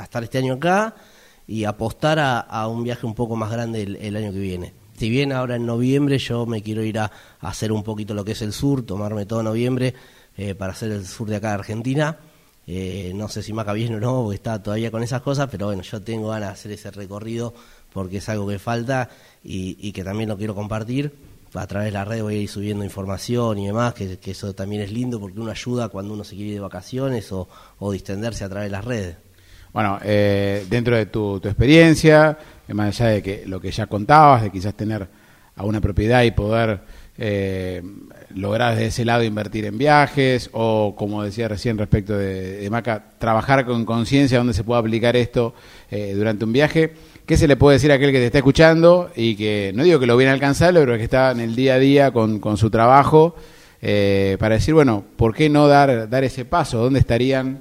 estar 0.00 0.22
este 0.22 0.38
año 0.38 0.54
acá 0.54 0.94
y 1.48 1.64
apostar 1.64 2.18
a, 2.20 2.68
un 2.68 2.84
viaje 2.84 3.06
un 3.06 3.14
poco 3.14 3.36
más 3.36 3.50
grande 3.50 3.82
el, 3.82 4.16
año 4.16 4.32
que 4.32 4.38
viene. 4.38 4.74
Si 4.98 5.08
bien 5.08 5.32
ahora 5.32 5.56
en 5.56 5.64
noviembre 5.64 6.18
yo 6.18 6.44
me 6.44 6.62
quiero 6.62 6.82
ir 6.82 6.98
a, 6.98 7.10
hacer 7.40 7.72
un 7.72 7.82
poquito 7.82 8.12
lo 8.12 8.22
que 8.22 8.32
es 8.32 8.42
el 8.42 8.52
sur, 8.52 8.84
tomarme 8.84 9.24
todo 9.24 9.42
noviembre 9.42 9.94
eh, 10.36 10.54
para 10.54 10.72
hacer 10.72 10.92
el 10.92 11.06
sur 11.06 11.26
de 11.26 11.36
acá 11.36 11.48
de 11.48 11.54
Argentina, 11.54 12.18
eh, 12.66 13.12
no 13.14 13.28
sé 13.28 13.42
si 13.42 13.54
Maca 13.54 13.72
viene 13.72 13.96
o 13.96 14.00
no, 14.00 14.22
porque 14.24 14.36
está 14.36 14.62
todavía 14.62 14.90
con 14.90 15.02
esas 15.02 15.22
cosas, 15.22 15.48
pero 15.50 15.66
bueno, 15.66 15.82
yo 15.82 16.02
tengo 16.02 16.28
ganas 16.28 16.50
de 16.50 16.52
hacer 16.52 16.72
ese 16.72 16.90
recorrido 16.90 17.54
porque 17.94 18.18
es 18.18 18.28
algo 18.28 18.46
que 18.46 18.58
falta 18.58 19.08
y 19.42 19.90
que 19.92 20.04
también 20.04 20.28
lo 20.28 20.36
quiero 20.36 20.54
compartir 20.54 21.29
a 21.54 21.66
través 21.66 21.86
de 21.86 21.92
la 21.92 22.04
red 22.04 22.22
voy 22.22 22.34
a 22.36 22.38
ir 22.38 22.48
subiendo 22.48 22.84
información 22.84 23.58
y 23.58 23.66
demás, 23.66 23.94
que, 23.94 24.18
eso 24.24 24.54
también 24.54 24.82
es 24.82 24.92
lindo 24.92 25.18
porque 25.18 25.40
uno 25.40 25.50
ayuda 25.50 25.88
cuando 25.88 26.14
uno 26.14 26.24
se 26.24 26.36
quiere 26.36 26.50
ir 26.50 26.54
de 26.54 26.60
vacaciones 26.60 27.30
o, 27.32 27.48
distenderse 27.92 28.44
a 28.44 28.48
través 28.48 28.68
de 28.68 28.72
las 28.72 28.84
redes. 28.84 29.16
Bueno, 29.72 29.98
eh, 30.02 30.66
dentro 30.68 30.96
de 30.96 31.06
tu, 31.06 31.36
experiencia, 31.36 32.38
más 32.68 33.00
allá 33.00 33.10
de 33.10 33.22
que 33.22 33.44
lo 33.46 33.60
que 33.60 33.70
ya 33.70 33.86
contabas, 33.86 34.42
de 34.42 34.50
quizás 34.50 34.74
tener 34.74 35.08
a 35.56 35.64
una 35.64 35.80
propiedad 35.80 36.22
y 36.22 36.30
poder 36.30 36.80
eh, 37.18 37.82
lograr 38.34 38.74
desde 38.74 38.86
ese 38.86 39.04
lado 39.04 39.22
invertir 39.22 39.66
en 39.66 39.76
viajes 39.76 40.48
o, 40.52 40.94
como 40.96 41.22
decía 41.22 41.48
recién 41.48 41.76
respecto 41.76 42.16
de, 42.16 42.66
Maca, 42.70 43.10
trabajar 43.18 43.66
con 43.66 43.84
conciencia 43.84 44.38
donde 44.38 44.54
se 44.54 44.64
pueda 44.64 44.80
aplicar 44.80 45.16
esto 45.16 45.54
eh, 45.90 46.14
durante 46.14 46.44
un 46.44 46.52
viaje. 46.52 46.94
¿Qué 47.26 47.36
se 47.36 47.46
le 47.46 47.56
puede 47.56 47.76
decir 47.76 47.92
a 47.92 47.94
aquel 47.94 48.12
que 48.12 48.18
te 48.18 48.26
está 48.26 48.38
escuchando 48.38 49.10
y 49.14 49.36
que, 49.36 49.72
no 49.74 49.84
digo 49.84 50.00
que 50.00 50.06
lo 50.06 50.16
viene 50.16 50.30
a 50.30 50.34
alcanzar, 50.34 50.74
pero 50.74 50.96
que 50.96 51.04
está 51.04 51.30
en 51.30 51.40
el 51.40 51.54
día 51.54 51.74
a 51.74 51.78
día 51.78 52.10
con, 52.10 52.40
con 52.40 52.56
su 52.56 52.70
trabajo, 52.70 53.36
eh, 53.82 54.36
para 54.38 54.56
decir, 54.56 54.74
bueno, 54.74 55.04
¿por 55.16 55.34
qué 55.34 55.48
no 55.48 55.66
dar, 55.66 56.08
dar 56.08 56.24
ese 56.24 56.44
paso? 56.44 56.78
¿Dónde 56.78 57.00
estarían 57.00 57.60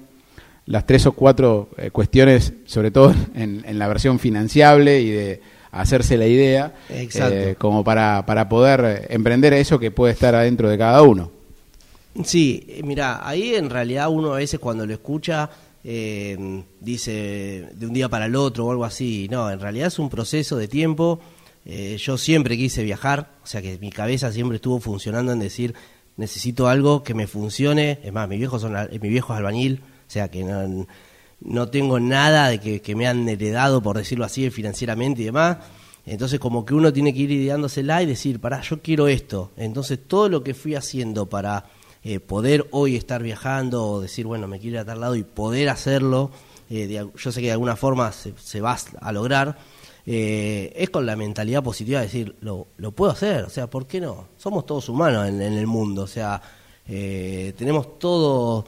las 0.65 0.85
tres 0.85 1.05
o 1.05 1.13
cuatro 1.13 1.69
eh, 1.77 1.91
cuestiones, 1.91 2.53
sobre 2.65 2.91
todo 2.91 3.13
en, 3.35 3.79
la 3.79 3.87
versión 3.87 4.19
financiable 4.19 5.01
y 5.01 5.09
de 5.09 5.41
hacerse 5.71 6.17
la 6.17 6.27
idea, 6.27 6.73
eh, 6.89 7.55
como 7.57 7.83
para, 7.83 8.25
para 8.25 8.49
poder 8.49 9.07
emprender 9.09 9.53
eso 9.53 9.79
que 9.79 9.91
puede 9.91 10.13
estar 10.13 10.35
adentro 10.35 10.69
de 10.69 10.77
cada 10.77 11.01
uno? 11.03 11.31
Sí, 12.23 12.81
mira, 12.83 13.25
ahí 13.27 13.55
en 13.55 13.69
realidad 13.69 14.09
uno 14.09 14.33
a 14.33 14.37
veces 14.37 14.59
cuando 14.59 14.85
lo 14.85 14.93
escucha 14.93 15.49
eh, 15.83 16.63
dice 16.79 17.69
de 17.73 17.85
un 17.85 17.93
día 17.93 18.09
para 18.09 18.25
el 18.25 18.35
otro 18.35 18.65
o 18.65 18.71
algo 18.71 18.85
así. 18.85 19.27
No, 19.29 19.49
en 19.49 19.59
realidad 19.59 19.87
es 19.87 19.99
un 19.99 20.09
proceso 20.09 20.57
de 20.57 20.67
tiempo. 20.67 21.19
Eh, 21.65 21.97
yo 21.97 22.17
siempre 22.17 22.57
quise 22.57 22.83
viajar, 22.83 23.31
o 23.43 23.47
sea 23.47 23.61
que 23.61 23.77
mi 23.79 23.91
cabeza 23.91 24.31
siempre 24.31 24.55
estuvo 24.55 24.79
funcionando 24.79 25.31
en 25.31 25.39
decir 25.39 25.75
necesito 26.17 26.67
algo 26.67 27.03
que 27.03 27.13
me 27.13 27.27
funcione. 27.27 27.99
Es 28.03 28.11
más, 28.11 28.27
mi 28.27 28.37
viejo, 28.37 28.59
son, 28.59 28.73
mi 28.73 29.09
viejo 29.09 29.33
es 29.33 29.39
albañil, 29.39 29.81
o 30.07 30.11
sea 30.11 30.29
que 30.29 30.43
no, 30.43 30.85
no 31.41 31.69
tengo 31.69 31.99
nada 31.99 32.49
de 32.49 32.59
que, 32.59 32.81
que, 32.81 32.95
me 32.95 33.07
han 33.07 33.27
heredado, 33.27 33.81
por 33.81 33.97
decirlo 33.97 34.25
así, 34.25 34.49
financieramente 34.49 35.21
y 35.21 35.25
demás. 35.25 35.57
Entonces 36.05 36.39
como 36.39 36.65
que 36.65 36.73
uno 36.73 36.91
tiene 36.91 37.13
que 37.13 37.19
ir 37.19 37.31
ideándosela 37.31 38.01
y 38.03 38.05
decir, 38.05 38.39
pará, 38.39 38.61
yo 38.61 38.81
quiero 38.81 39.07
esto. 39.07 39.51
Entonces 39.55 39.99
todo 40.07 40.27
lo 40.27 40.43
que 40.43 40.53
fui 40.53 40.75
haciendo 40.75 41.29
para 41.29 41.65
eh, 42.01 42.21
poder 42.21 42.67
hoy 42.71 42.95
estar 42.95 43.21
viajando 43.21 43.85
o 43.85 44.01
decir, 44.01 44.25
bueno, 44.25 44.47
me 44.47 44.59
quiero 44.59 44.75
ir 44.75 44.79
a 44.79 44.85
tal 44.85 45.01
lado 45.01 45.15
y 45.15 45.23
poder 45.23 45.67
hacerlo, 45.67 46.31
eh, 46.69 47.05
yo 47.17 47.31
sé 47.31 47.41
que 47.41 47.47
de 47.47 47.51
alguna 47.51 47.75
forma 47.75 48.11
se, 48.13 48.61
va 48.61 48.77
a 49.01 49.11
lograr, 49.11 49.57
eh, 50.05 50.71
es 50.77 50.89
con 50.91 51.05
la 51.05 51.17
mentalidad 51.17 51.61
positiva 51.61 51.99
de 51.99 52.05
decir, 52.05 52.35
lo, 52.39 52.67
lo, 52.77 52.93
puedo 52.93 53.11
hacer, 53.11 53.43
o 53.43 53.49
sea, 53.49 53.69
¿por 53.69 53.85
qué 53.85 53.99
no? 53.99 54.29
Somos 54.37 54.65
todos 54.65 54.87
humanos 54.87 55.27
en, 55.27 55.41
el 55.41 55.67
mundo, 55.67 56.03
o 56.03 56.07
sea, 56.07 56.41
tenemos 56.85 57.99
todo, 57.99 58.65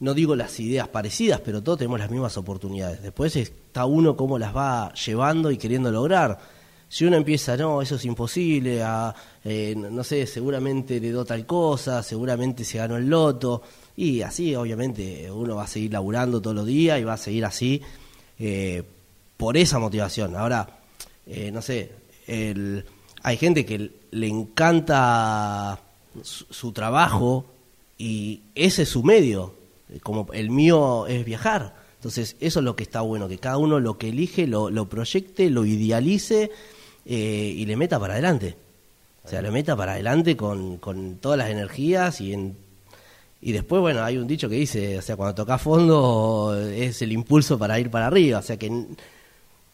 no 0.00 0.14
digo 0.14 0.34
las 0.34 0.58
ideas 0.58 0.88
parecidas, 0.88 1.40
pero 1.40 1.62
todos 1.62 1.78
tenemos 1.78 2.00
las 2.00 2.10
mismas 2.10 2.36
oportunidades. 2.36 3.00
Después 3.00 3.36
está 3.36 3.84
uno 3.84 4.16
cómo 4.16 4.40
las 4.40 4.56
va 4.56 4.92
llevando 4.94 5.52
y 5.52 5.56
queriendo 5.56 5.92
lograr 5.92 6.59
si 6.92 7.04
uno 7.04 7.16
empieza, 7.16 7.56
no, 7.56 7.80
eso 7.80 7.94
es 7.94 8.04
imposible, 8.04 8.82
eh, 9.44 9.74
no 9.76 10.02
sé, 10.02 10.26
seguramente 10.26 10.98
dio 10.98 11.24
tal 11.24 11.46
cosa, 11.46 12.02
seguramente 12.02 12.64
se 12.64 12.78
ganó 12.78 12.96
el 12.96 13.08
loto, 13.08 13.62
y 13.96 14.22
así 14.22 14.56
obviamente 14.56 15.30
uno 15.30 15.54
va 15.54 15.64
a 15.64 15.66
seguir 15.68 15.92
laburando 15.92 16.42
todos 16.42 16.56
los 16.56 16.66
días 16.66 16.98
y 16.98 17.04
va 17.04 17.12
a 17.12 17.16
seguir 17.16 17.44
así 17.44 17.80
eh, 18.40 18.82
por 19.36 19.56
esa 19.56 19.78
motivación. 19.78 20.34
Ahora, 20.34 20.80
eh, 21.28 21.52
no 21.52 21.62
sé, 21.62 21.92
el, 22.26 22.84
hay 23.22 23.36
gente 23.36 23.64
que 23.64 23.92
le 24.10 24.26
encanta 24.26 25.78
su, 26.22 26.72
trabajo 26.72 27.46
y 27.98 28.42
ese 28.56 28.82
es 28.82 28.88
su 28.88 29.04
medio, 29.04 29.54
como 30.02 30.26
el 30.32 30.50
mío 30.50 31.06
es 31.06 31.24
viajar. 31.24 31.76
Entonces, 31.94 32.34
eso 32.40 32.58
es 32.58 32.64
lo 32.64 32.74
que 32.74 32.82
está 32.82 33.02
bueno, 33.02 33.28
que 33.28 33.38
cada 33.38 33.58
uno 33.58 33.78
lo 33.78 33.96
que 33.96 34.08
elige 34.08 34.48
lo 34.48 34.88
proyecte, 34.88 35.50
lo 35.50 35.64
idealice 35.64 36.50
eh, 37.06 37.54
y 37.56 37.64
le 37.66 37.76
meta 37.76 37.98
para 37.98 38.14
adelante. 38.14 38.56
O 39.24 39.28
sea, 39.28 39.42
le 39.42 39.50
meta 39.50 39.76
para 39.76 39.92
adelante 39.92 40.36
con, 40.36 40.78
con 40.78 41.16
todas 41.16 41.38
las 41.38 41.50
energías 41.50 42.20
y 42.20 42.32
en 42.32 42.56
y 43.42 43.52
después, 43.52 43.80
bueno, 43.80 44.02
hay 44.02 44.18
un 44.18 44.26
dicho 44.26 44.48
que 44.48 44.56
dice, 44.56 44.98
o 44.98 45.02
sea, 45.02 45.16
cuando 45.16 45.34
toca 45.34 45.56
fondo 45.56 46.54
es 46.58 47.00
el 47.00 47.12
impulso 47.12 47.58
para 47.58 47.80
ir 47.80 47.90
para 47.90 48.06
arriba, 48.06 48.38
o 48.38 48.42
sea 48.42 48.58
que 48.58 48.70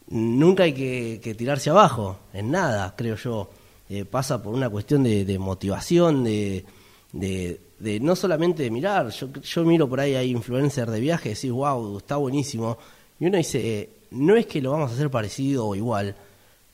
nunca 0.09 0.63
hay 0.63 0.73
que, 0.73 1.35
tirarse 1.37 1.69
abajo, 1.69 2.17
en 2.33 2.51
nada, 2.51 2.93
creo 2.95 3.15
yo. 3.15 3.49
Eh, 3.89 4.03
pasa 4.03 4.41
por 4.41 4.53
una 4.53 4.69
cuestión 4.69 5.03
de, 5.03 5.39
motivación, 5.39 6.23
de, 6.23 6.65
de, 7.11 7.99
no 8.01 8.15
solamente 8.15 8.63
de 8.63 8.71
mirar, 8.71 9.09
yo, 9.09 9.27
yo 9.33 9.63
miro 9.63 9.87
por 9.87 9.99
ahí, 9.99 10.15
hay 10.15 10.31
influencers 10.31 10.91
de 10.91 10.99
viaje, 10.99 11.29
decís, 11.29 11.51
wow, 11.51 11.97
está 11.97 12.15
buenísimo, 12.15 12.77
y 13.19 13.25
uno 13.27 13.37
dice, 13.37 13.79
eh, 13.79 13.89
no 14.11 14.35
es 14.35 14.45
que 14.45 14.61
lo 14.61 14.71
vamos 14.71 14.91
a 14.91 14.93
hacer 14.93 15.09
parecido 15.09 15.67
o 15.67 15.75
igual, 15.75 16.15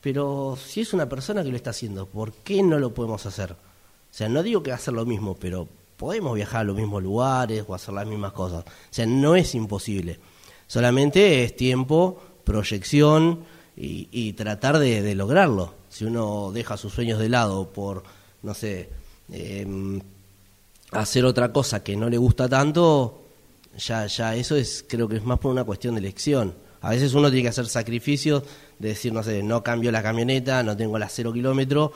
pero 0.04 0.58
si 0.62 0.82
es 0.82 0.92
una 0.94 1.08
persona 1.08 1.46
que 1.46 1.50
lo 1.50 1.56
está 1.56 1.70
haciendo, 1.70 2.06
¿por 2.06 2.34
qué 2.34 2.62
no 2.62 2.78
lo 2.78 2.94
podemos 2.94 3.26
hacer? 3.26 3.54
O 3.54 3.56
sea, 4.12 4.28
no 4.28 4.44
digo 4.44 4.62
que 4.62 4.74
hacer 4.74 4.94
lo 4.94 5.06
mismo, 5.06 5.36
pero 5.40 5.66
podemos 5.96 6.36
viajar 6.36 6.60
a 6.60 6.64
los 6.66 6.76
mismos 6.76 7.02
lugares 7.02 7.64
o 7.66 7.74
hacer 7.74 7.94
las 7.94 8.06
mismas 8.06 8.34
cosas. 8.34 8.66
O 8.66 8.70
sea, 8.90 9.06
no 9.06 9.38
es 9.38 9.56
imposible. 9.56 10.20
Solamente 10.68 11.46
es 11.46 11.56
tiempo, 11.56 12.22
proyección 12.44 13.46
y, 13.78 14.34
tratar 14.34 14.78
de, 14.78 15.16
lograrlo. 15.16 15.74
Si 15.88 16.04
uno 16.04 16.52
deja 16.52 16.76
sus 16.76 16.92
sueños 16.92 17.18
de 17.18 17.30
lado 17.30 17.70
por, 17.70 18.04
no 18.42 18.54
sé, 18.54 18.90
em, 19.32 20.02
hacer 20.92 21.24
otra 21.24 21.54
cosa 21.54 21.82
que 21.82 21.96
no 21.96 22.10
le 22.10 22.18
gusta 22.18 22.50
tanto, 22.50 23.22
ya, 23.78 24.06
ya 24.08 24.36
eso 24.36 24.58
es, 24.58 24.84
creo 24.86 25.08
que 25.08 25.16
es 25.16 25.24
más 25.24 25.40
por 25.40 25.50
una 25.50 25.64
cuestión 25.64 25.96
de 25.96 26.02
elección. 26.02 26.54
A 26.84 26.90
veces 26.90 27.14
uno 27.14 27.30
tiene 27.30 27.44
que 27.44 27.50
hacer 27.50 27.66
sacrificios 27.68 28.44
de 28.78 28.90
decir, 28.90 29.14
no 29.14 29.24
sé, 29.24 29.42
no 29.42 29.64
cambio 29.64 29.90
la 29.90 30.04
camioneta, 30.04 30.62
no 30.64 30.76
tengo 30.76 31.00
la 31.00 31.08
cero 31.08 31.32
kilómetro, 31.32 31.94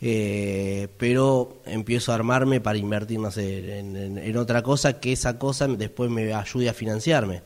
eh, 0.00 0.86
pero 0.96 1.60
empiezo 1.66 2.12
a 2.12 2.14
armarme 2.14 2.60
para 2.60 2.78
invertir, 2.78 3.18
no 3.18 3.32
sé, 3.32 3.80
en, 3.80 4.36
otra 4.36 4.62
cosa 4.62 5.00
que 5.00 5.12
esa 5.12 5.36
cosa 5.36 5.66
después 5.66 6.12
me 6.12 6.32
ayude 6.32 6.68
a 6.68 6.74
financiarme. 6.74 7.42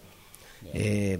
Eh, 0.74 1.18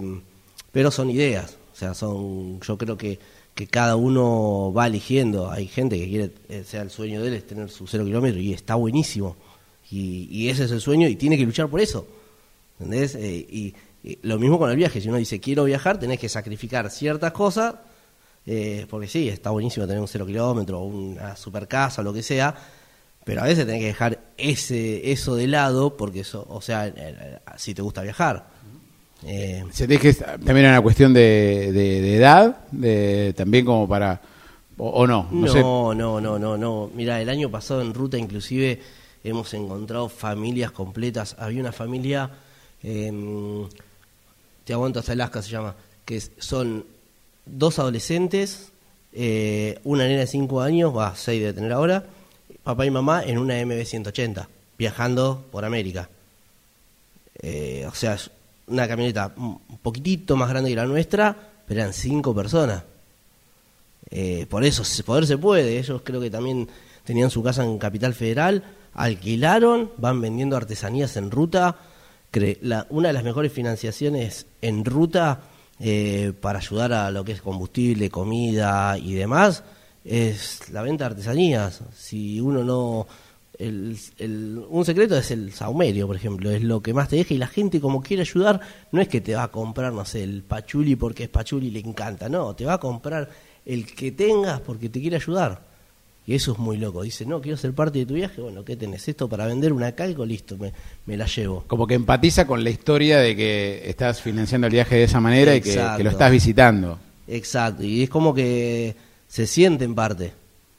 pero 0.71 0.91
son 0.91 1.09
ideas, 1.09 1.57
o 1.73 1.75
sea, 1.75 1.95
son, 1.95 2.59
yo 2.61 2.77
creo 2.77 2.95
que, 2.95 3.17
que 3.55 3.65
cada 3.65 3.95
uno 3.95 4.71
va 4.71 4.85
eligiendo. 4.85 5.49
Hay 5.49 5.67
gente 5.67 5.97
que 5.97 6.07
quiere, 6.07 6.31
eh, 6.47 6.63
sea 6.63 6.83
el 6.83 6.91
sueño 6.91 7.23
de 7.23 7.29
él 7.29 7.33
es 7.33 7.47
tener 7.47 7.71
su 7.71 7.87
cero 7.87 8.05
kilómetro 8.05 8.39
y 8.39 8.53
está 8.53 8.75
buenísimo. 8.75 9.35
Y, 9.89 10.27
y, 10.29 10.49
ese 10.49 10.65
es 10.65 10.71
el 10.71 10.81
sueño 10.81 11.07
y 11.07 11.15
tiene 11.15 11.37
que 11.37 11.45
luchar 11.45 11.69
por 11.69 11.81
eso. 11.81 12.05
¿Entendés? 12.79 13.15
y, 13.15 13.73
lo 14.21 14.37
mismo 14.37 14.59
con 14.59 14.69
el 14.69 14.77
viaje, 14.77 15.01
si 15.01 15.09
uno 15.09 15.17
dice 15.17 15.39
quiero 15.39 15.63
viajar, 15.63 15.99
tenés 15.99 16.19
que 16.19 16.29
sacrificar 16.29 16.89
ciertas 16.91 17.31
cosas, 17.31 17.75
eh, 18.45 18.85
porque 18.89 19.07
sí, 19.07 19.29
está 19.29 19.49
buenísimo 19.49 19.87
tener 19.87 20.01
un 20.01 20.07
cero 20.07 20.25
kilómetro, 20.25 20.81
una 20.81 21.35
super 21.35 21.67
casa, 21.67 22.03
lo 22.03 22.13
que 22.13 22.21
sea, 22.21 22.53
pero 23.23 23.41
a 23.41 23.45
veces 23.45 23.65
tenés 23.65 23.81
que 23.81 23.87
dejar 23.87 24.19
ese 24.37 25.11
eso 25.11 25.35
de 25.35 25.47
lado, 25.47 25.97
porque 25.97 26.19
eso, 26.19 26.45
o 26.47 26.61
sea, 26.61 26.87
eh, 26.87 26.93
eh, 26.97 27.39
si 27.57 27.73
te 27.73 27.81
gusta 27.81 28.01
viajar. 28.03 28.53
¿Se 29.71 29.87
te 29.87 29.97
que 29.97 30.13
también 30.13 30.67
una 30.67 30.81
cuestión 30.81 31.11
de, 31.11 32.15
edad, 32.15 32.57
de, 32.71 33.33
también 33.35 33.65
como 33.65 33.87
para... 33.87 34.21
O, 34.77 35.07
no, 35.07 35.29
no, 35.31 35.95
no, 35.95 36.21
no, 36.21 36.37
no, 36.37 36.57
no. 36.57 36.91
Mira, 36.93 37.19
el 37.21 37.29
año 37.29 37.49
pasado 37.49 37.81
en 37.81 37.93
ruta 37.93 38.17
inclusive 38.17 38.79
hemos 39.23 39.51
encontrado 39.55 40.09
familias 40.09 40.69
completas. 40.71 41.35
Había 41.39 41.61
una 41.61 41.71
familia... 41.71 42.29
Eh, 42.83 43.11
te 44.65 44.73
aguanto 44.73 44.99
hasta 44.99 45.13
Alaska 45.13 45.41
se 45.41 45.51
llama, 45.51 45.75
que 46.03 46.21
son 46.37 46.85
dos 47.45 47.79
adolescentes, 47.79 48.71
eh, 49.13 49.79
una 49.83 50.05
nena 50.05 50.21
de 50.21 50.27
5 50.27 50.61
años, 50.61 50.95
va, 50.95 51.15
6 51.15 51.41
de 51.41 51.53
tener 51.53 51.71
ahora, 51.71 52.05
papá 52.63 52.85
y 52.85 52.91
mamá 52.91 53.23
en 53.23 53.37
una 53.37 53.61
MB180, 53.61 54.47
viajando 54.77 55.45
por 55.51 55.63
América. 55.63 56.09
Eh, 57.41 57.85
o 57.87 57.93
sea, 57.95 58.15
es 58.15 58.31
una 58.67 58.87
camioneta 58.87 59.33
un 59.37 59.59
poquitito 59.81 60.35
más 60.35 60.49
grande 60.49 60.71
que 60.71 60.75
la 60.75 60.85
nuestra, 60.85 61.35
pero 61.67 61.81
eran 61.81 61.93
cinco 61.93 62.33
personas. 62.33 62.83
Eh, 64.09 64.45
por 64.49 64.63
eso, 64.63 64.83
poder 65.05 65.27
se 65.27 65.37
puede. 65.37 65.77
Ellos 65.77 66.01
creo 66.03 66.21
que 66.21 66.29
también 66.29 66.67
tenían 67.03 67.29
su 67.29 67.43
casa 67.43 67.63
en 67.63 67.77
Capital 67.77 68.13
Federal, 68.13 68.63
alquilaron, 68.93 69.91
van 69.97 70.21
vendiendo 70.21 70.57
artesanías 70.57 71.17
en 71.17 71.31
ruta. 71.31 71.75
Una 72.89 73.07
de 73.09 73.13
las 73.13 73.23
mejores 73.23 73.51
financiaciones 73.51 74.47
en 74.61 74.85
ruta 74.85 75.41
eh, 75.79 76.33
para 76.39 76.59
ayudar 76.59 76.93
a 76.93 77.11
lo 77.11 77.23
que 77.23 77.33
es 77.33 77.41
combustible, 77.41 78.09
comida 78.09 78.97
y 78.97 79.13
demás 79.13 79.63
es 80.03 80.69
la 80.69 80.83
venta 80.83 81.05
de 81.05 81.11
artesanías. 81.11 81.81
Si 81.95 82.39
uno 82.39 82.63
no 82.63 83.07
el, 83.59 84.65
un 84.69 84.85
secreto 84.85 85.17
es 85.17 85.31
el 85.31 85.51
saumerio, 85.53 86.07
por 86.07 86.15
ejemplo, 86.15 86.51
es 86.51 86.63
lo 86.63 86.81
que 86.81 86.93
más 86.93 87.09
te 87.09 87.15
deja 87.15 87.33
y 87.33 87.37
la 87.37 87.47
gente 87.47 87.79
como 87.79 88.01
quiere 88.01 88.21
ayudar, 88.21 88.59
no 88.91 89.01
es 89.01 89.07
que 89.07 89.21
te 89.21 89.35
va 89.35 89.43
a 89.43 89.47
comprar, 89.51 89.93
no 89.93 90.05
sé, 90.05 90.23
el 90.23 90.43
pachuli 90.43 90.95
porque 90.95 91.23
es 91.23 91.29
pachuli 91.29 91.67
y 91.67 91.71
le 91.71 91.79
encanta, 91.79 92.29
no, 92.29 92.55
te 92.55 92.65
va 92.65 92.73
a 92.73 92.79
comprar 92.79 93.29
el 93.65 93.85
que 93.85 94.11
tengas 94.11 94.59
porque 94.61 94.89
te 94.89 95.01
quiere 95.01 95.17
ayudar. 95.17 95.74
Y 96.27 96.33
eso 96.33 96.53
es 96.53 96.57
muy 96.57 96.77
loco. 96.77 97.03
Dice, 97.03 97.25
no, 97.25 97.39
quiero 97.39 97.57
ser 97.57 97.73
parte 97.73 97.99
de 97.99 98.05
tu 98.05 98.15
viaje. 98.15 98.41
Bueno, 98.41 98.65
¿qué 98.65 98.75
tenés? 98.75 99.07
Esto 99.07 99.29
para 99.29 99.45
vender 99.45 99.71
una 99.71 99.91
calco, 99.91 100.25
listo, 100.25 100.57
me, 100.57 100.73
me 101.05 101.17
la 101.17 101.27
llevo. 101.27 101.63
Como 101.67 101.85
que 101.85 101.93
empatiza 101.93 102.47
con 102.47 102.63
la 102.63 102.71
historia 102.71 103.19
de 103.19 103.35
que 103.35 103.83
estás 103.87 104.21
financiando 104.21 104.67
el 104.67 104.73
viaje 104.73 104.95
de 104.95 105.03
esa 105.03 105.19
manera 105.19 105.55
y 105.55 105.61
que, 105.61 105.79
que, 105.97 106.03
lo 106.03 106.09
estás 106.09 106.31
visitando. 106.31 106.97
Exacto, 107.27 107.83
y 107.83 108.03
es 108.03 108.09
como 108.09 108.33
que 108.33 108.95
se 109.27 109.45
siente 109.45 109.85
en 109.85 109.93
parte. 109.93 110.33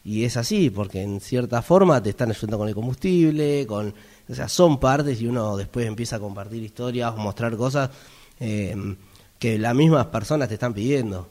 Y 0.04 0.24
es 0.24 0.36
así, 0.36 0.70
porque 0.70 1.02
en 1.02 1.20
cierta 1.20 1.62
forma 1.62 2.02
te 2.02 2.10
están 2.10 2.30
ayudando 2.30 2.58
con 2.58 2.68
el 2.68 2.74
combustible, 2.74 3.66
con, 3.66 3.94
o 4.28 4.34
sea, 4.34 4.48
son 4.48 4.78
partes 4.78 5.20
y 5.20 5.26
uno 5.26 5.56
después 5.56 5.86
empieza 5.86 6.16
a 6.16 6.20
compartir 6.20 6.62
historias 6.62 7.12
o 7.12 7.16
mostrar 7.18 7.56
cosas 7.56 7.90
eh, 8.40 8.76
que 9.38 9.58
las 9.58 9.74
mismas 9.74 10.06
personas 10.06 10.48
te 10.48 10.54
están 10.54 10.74
pidiendo. 10.74 11.28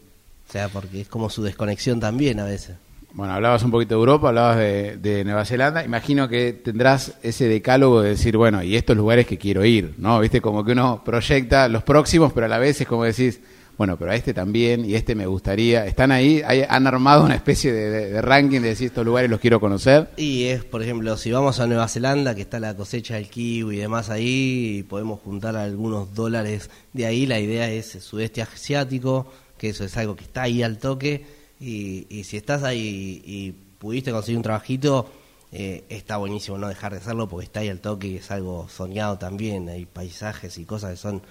O 0.48 0.52
sea, 0.52 0.70
porque 0.70 1.02
es 1.02 1.08
como 1.08 1.30
su 1.30 1.42
desconexión 1.42 2.00
también 2.00 2.40
a 2.40 2.46
veces. 2.46 2.76
Bueno, 3.16 3.32
hablabas 3.32 3.64
un 3.64 3.72
poquito 3.72 3.96
de 3.96 4.00
Europa, 4.00 4.28
hablabas 4.28 4.58
de, 4.58 5.24
Nueva 5.24 5.46
Zelanda. 5.46 5.86
Imagino 5.86 6.28
que 6.28 6.52
tendrás 6.52 7.14
ese 7.24 7.48
decálogo 7.48 8.02
de 8.02 8.10
decir, 8.10 8.36
bueno, 8.36 8.62
y 8.62 8.76
estos 8.76 8.98
lugares 8.98 9.26
que 9.26 9.38
quiero 9.38 9.64
ir, 9.64 9.94
¿no? 9.98 10.20
Viste, 10.20 10.42
como 10.42 10.66
que 10.66 10.74
uno 10.74 11.02
proyecta 11.02 11.70
los 11.70 11.82
próximos, 11.84 12.34
pero 12.34 12.48
a 12.48 12.50
la 12.50 12.58
vez 12.58 12.82
es 12.82 12.88
como 12.88 13.06
decís, 13.06 13.40
bueno, 13.78 13.96
pero 13.98 14.12
a 14.12 14.16
este 14.16 14.34
también 14.34 14.84
y 14.84 14.96
este 14.96 15.16
me 15.16 15.28
gustaría. 15.28 15.86
¿Están 15.86 16.12
ahí? 16.12 16.42
¿Han 16.68 16.88
armado 16.88 17.24
una 17.24 17.36
especie 17.36 17.72
de, 17.72 18.22
ranking 18.22 18.60
de 18.60 18.68
decir 18.68 18.88
estos 18.88 19.06
lugares 19.06 19.30
los 19.30 19.40
quiero 19.40 19.62
conocer? 19.62 20.10
Y 20.18 20.48
es, 20.48 20.66
por 20.66 20.84
ejemplo, 20.84 21.16
si 21.16 21.32
vamos 21.32 21.62
a 21.62 21.68
Nueva 21.68 21.88
Zelanda, 21.88 22.36
que 22.36 22.42
está 22.42 22.60
la 22.60 22.76
cosecha 22.76 23.16
del 23.16 23.30
kiwi 23.30 23.78
y 23.78 23.80
demás 23.80 24.10
ahí, 24.10 24.80
y 24.80 24.84
podemos 24.84 25.22
juntar 25.22 25.56
algunos 25.56 26.14
dólares 26.14 26.70
de 26.92 27.06
ahí, 27.06 27.26
la 27.26 27.40
idea 27.40 27.70
es 27.70 27.96
el 27.96 28.02
sudeste 28.02 28.42
asiático, 28.42 29.26
que 29.58 29.70
eso 29.70 29.86
es 29.86 29.96
algo 29.96 30.18
que 30.18 30.26
está 30.26 30.42
ahí 30.42 30.64
al 30.64 30.80
toque, 30.80 31.45
y, 31.60 32.08
y 32.10 32.24
si 32.24 32.38
estás 32.38 32.64
ahí 32.64 33.22
y 33.26 33.52
pudiste 33.80 34.12
conseguir 34.12 34.38
un 34.38 34.44
trabajito, 34.44 35.10
eh, 35.58 35.86
está 35.88 36.18
buenísimo 36.18 36.58
no 36.58 36.68
dejar 36.68 36.92
de 36.92 36.98
hacerlo 36.98 37.30
porque 37.30 37.46
está 37.46 37.62
ahí 37.62 37.70
al 37.70 37.80
toque 37.80 38.08
y 38.08 38.18
es 38.18 38.30
algo 38.30 38.68
soñado 38.68 39.18
también, 39.18 39.70
hay 39.70 39.86
paisajes 39.86 40.58
y 40.58 40.66
cosas 40.66 40.92
que 40.92 40.98
son 40.98 41.22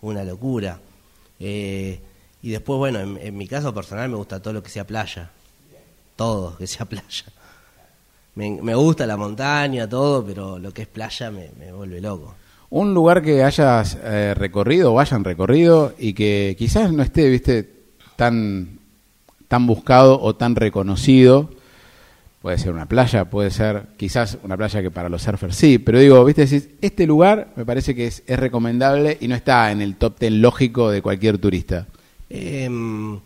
una 0.00 0.24
locura. 0.24 0.80
Eh, 1.38 2.00
y 2.40 2.50
después, 2.50 2.78
bueno, 2.78 3.00
en, 3.00 3.36
mi 3.36 3.46
caso 3.46 3.74
personal 3.74 4.08
me 4.08 4.16
gusta 4.16 4.40
todo 4.40 4.54
lo 4.54 4.62
que 4.62 4.70
sea 4.70 4.86
playa. 4.86 5.30
Todo, 6.16 6.56
que 6.56 6.66
sea 6.66 6.86
playa. 6.86 7.26
Me, 8.36 8.74
gusta 8.74 9.06
la 9.06 9.18
montaña, 9.18 9.88
todo, 9.88 10.24
pero 10.24 10.58
lo 10.58 10.72
que 10.72 10.82
es 10.82 10.88
playa 10.88 11.30
me, 11.30 11.72
vuelve 11.72 12.00
loco. 12.00 12.34
Un 12.70 12.94
lugar 12.94 13.22
que 13.22 13.44
hayas 13.44 13.98
eh, 14.02 14.34
recorrido 14.34 14.94
o 14.94 15.00
hayan 15.00 15.24
recorrido 15.24 15.94
y 15.98 16.14
que 16.14 16.56
quizás 16.58 16.90
no 16.90 17.02
esté, 17.02 17.28
viste, 17.28 17.70
tan, 18.16 18.78
tan 19.54 19.68
buscado 19.68 20.20
o 20.20 20.34
tan 20.34 20.56
reconocido. 20.56 21.48
Puede 22.42 22.58
ser 22.58 22.72
una 22.72 22.86
playa, 22.86 23.26
puede 23.26 23.52
ser 23.52 23.84
quizás 23.96 24.36
una 24.42 24.56
playa 24.56 24.82
que 24.82 24.90
para 24.90 25.08
los 25.08 25.22
surfers 25.22 25.54
sí, 25.54 25.78
pero 25.78 26.00
digo, 26.00 26.24
viste, 26.24 26.44
decís, 26.44 26.70
este 26.80 27.06
lugar 27.06 27.52
me 27.54 27.64
parece 27.64 27.94
que 27.94 28.08
es, 28.08 28.24
es 28.26 28.36
recomendable 28.36 29.16
y 29.20 29.28
no 29.28 29.36
está 29.36 29.70
en 29.70 29.80
el 29.80 29.94
top 29.94 30.16
ten 30.18 30.42
lógico 30.42 30.90
de 30.90 31.02
cualquier 31.02 31.38
turista. 31.38 31.86
Em, 32.28 33.20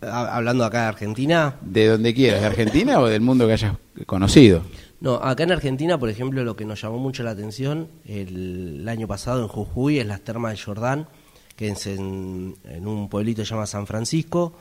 hablando 0.00 0.64
acá 0.64 0.80
de 0.82 0.86
Argentina. 0.88 1.54
De 1.60 1.86
donde 1.86 2.12
quieras, 2.12 2.40
de 2.40 2.46
Argentina 2.48 2.98
o 2.98 3.06
del 3.06 3.20
mundo 3.20 3.46
que 3.46 3.52
hayas 3.52 3.76
conocido. 4.04 4.62
No, 5.00 5.14
acá 5.14 5.44
en 5.44 5.52
Argentina, 5.52 5.96
por 5.96 6.08
ejemplo, 6.08 6.42
lo 6.42 6.56
que 6.56 6.64
nos 6.64 6.82
llamó 6.82 6.98
mucho 6.98 7.22
la 7.22 7.30
atención 7.30 7.86
el, 8.04 8.84
año 8.88 9.06
pasado 9.06 9.42
en 9.42 9.46
Jujuy 9.46 10.00
es 10.00 10.06
las 10.06 10.22
termas 10.22 10.50
de 10.50 10.58
Jordán, 10.58 11.06
que 11.54 11.68
es 11.68 11.86
en, 11.86 12.56
un 12.84 13.08
pueblito 13.08 13.42
que 13.42 13.46
se 13.46 13.54
llama 13.54 13.66
San 13.66 13.86
Francisco, 13.86 14.54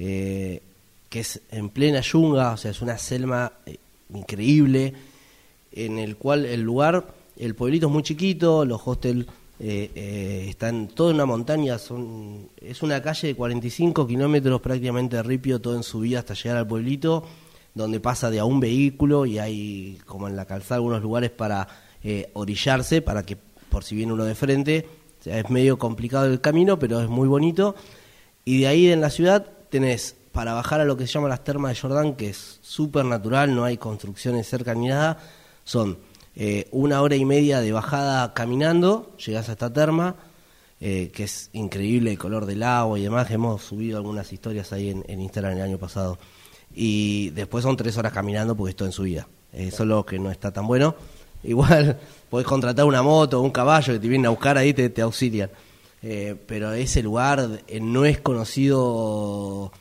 eh, 0.00 0.60
que 1.08 1.20
es 1.20 1.40
en 1.52 1.68
plena 1.68 2.00
yunga, 2.00 2.52
o 2.52 2.56
sea, 2.56 2.72
es 2.72 2.82
una 2.82 2.98
selva 2.98 3.52
eh, 3.66 3.76
increíble, 4.12 4.94
en 5.70 5.98
el 5.98 6.16
cual 6.16 6.44
el 6.46 6.62
lugar, 6.62 7.06
el 7.36 7.54
pueblito 7.54 7.86
es 7.86 7.92
muy 7.92 8.02
chiquito, 8.02 8.64
los 8.64 8.80
hostels 8.84 9.26
eh, 9.62 9.90
eh, 9.94 10.46
está 10.48 10.70
en 10.70 10.88
toda 10.88 11.12
una 11.12 11.26
montaña, 11.26 11.76
son, 11.78 12.48
es 12.62 12.82
una 12.82 13.02
calle 13.02 13.28
de 13.28 13.34
45 13.34 14.06
kilómetros 14.06 14.58
prácticamente 14.62 15.16
de 15.16 15.22
ripio, 15.22 15.60
todo 15.60 15.76
en 15.76 15.82
subida 15.82 16.20
hasta 16.20 16.32
llegar 16.32 16.56
al 16.56 16.66
pueblito, 16.66 17.24
donde 17.74 18.00
pasa 18.00 18.30
de 18.30 18.38
a 18.38 18.46
un 18.46 18.58
vehículo 18.58 19.26
y 19.26 19.38
hay 19.38 19.98
como 20.06 20.28
en 20.28 20.36
la 20.36 20.46
calzada 20.46 20.76
algunos 20.76 21.02
lugares 21.02 21.30
para 21.30 21.68
eh, 22.02 22.30
orillarse, 22.32 23.02
para 23.02 23.22
que 23.24 23.36
por 23.68 23.84
si 23.84 23.94
viene 23.94 24.14
uno 24.14 24.24
de 24.24 24.34
frente, 24.34 24.88
es 25.26 25.50
medio 25.50 25.78
complicado 25.78 26.24
el 26.24 26.40
camino, 26.40 26.78
pero 26.78 27.02
es 27.02 27.10
muy 27.10 27.28
bonito. 27.28 27.74
Y 28.46 28.60
de 28.60 28.66
ahí 28.66 28.90
en 28.90 29.02
la 29.02 29.10
ciudad 29.10 29.46
tenés 29.70 30.16
para 30.32 30.52
bajar 30.52 30.80
a 30.80 30.84
lo 30.84 30.96
que 30.96 31.06
se 31.06 31.14
llama 31.14 31.28
las 31.28 31.42
termas 31.42 31.72
de 31.72 31.80
Jordán, 31.80 32.14
que 32.14 32.30
es 32.30 32.58
súper 32.62 33.04
natural, 33.04 33.54
no 33.54 33.64
hay 33.64 33.76
construcciones 33.76 34.48
cerca 34.48 34.74
ni 34.74 34.88
nada, 34.88 35.18
son 35.64 35.98
eh, 36.36 36.68
una 36.70 37.02
hora 37.02 37.16
y 37.16 37.24
media 37.24 37.60
de 37.60 37.72
bajada 37.72 38.32
caminando, 38.34 39.16
llegas 39.16 39.48
a 39.48 39.52
esta 39.52 39.72
terma, 39.72 40.16
eh, 40.80 41.10
que 41.12 41.24
es 41.24 41.50
increíble 41.52 42.12
el 42.12 42.18
color 42.18 42.46
del 42.46 42.62
agua 42.62 42.98
y 42.98 43.02
demás, 43.02 43.30
hemos 43.30 43.62
subido 43.62 43.98
algunas 43.98 44.32
historias 44.32 44.72
ahí 44.72 44.90
en, 44.90 45.20
Instagram 45.20 45.56
el 45.56 45.62
año 45.62 45.78
pasado. 45.78 46.18
Y 46.72 47.30
después 47.30 47.64
son 47.64 47.76
tres 47.76 47.96
horas 47.98 48.12
caminando 48.12 48.56
porque 48.56 48.70
estoy 48.70 48.86
en 48.86 48.92
subida. 48.92 49.28
Eso 49.52 49.82
es 49.82 49.88
lo 49.88 50.06
que 50.06 50.18
no 50.18 50.30
está 50.30 50.52
tan 50.52 50.66
bueno. 50.66 50.94
Igual 51.42 51.98
podés 52.28 52.46
contratar 52.46 52.84
una 52.84 53.02
moto 53.02 53.40
o 53.40 53.42
un 53.42 53.50
caballo 53.50 53.92
que 53.94 53.98
te 53.98 54.08
vienen 54.08 54.26
a 54.26 54.30
buscar 54.30 54.56
ahí, 54.56 54.72
te, 54.72 54.88
te 54.88 55.02
auxilian. 55.02 55.50
Eh, 56.02 56.34
pero 56.46 56.72
ese 56.72 57.02
lugar 57.02 57.48
no 57.80 58.04
es 58.04 58.20
conocido 58.20 59.72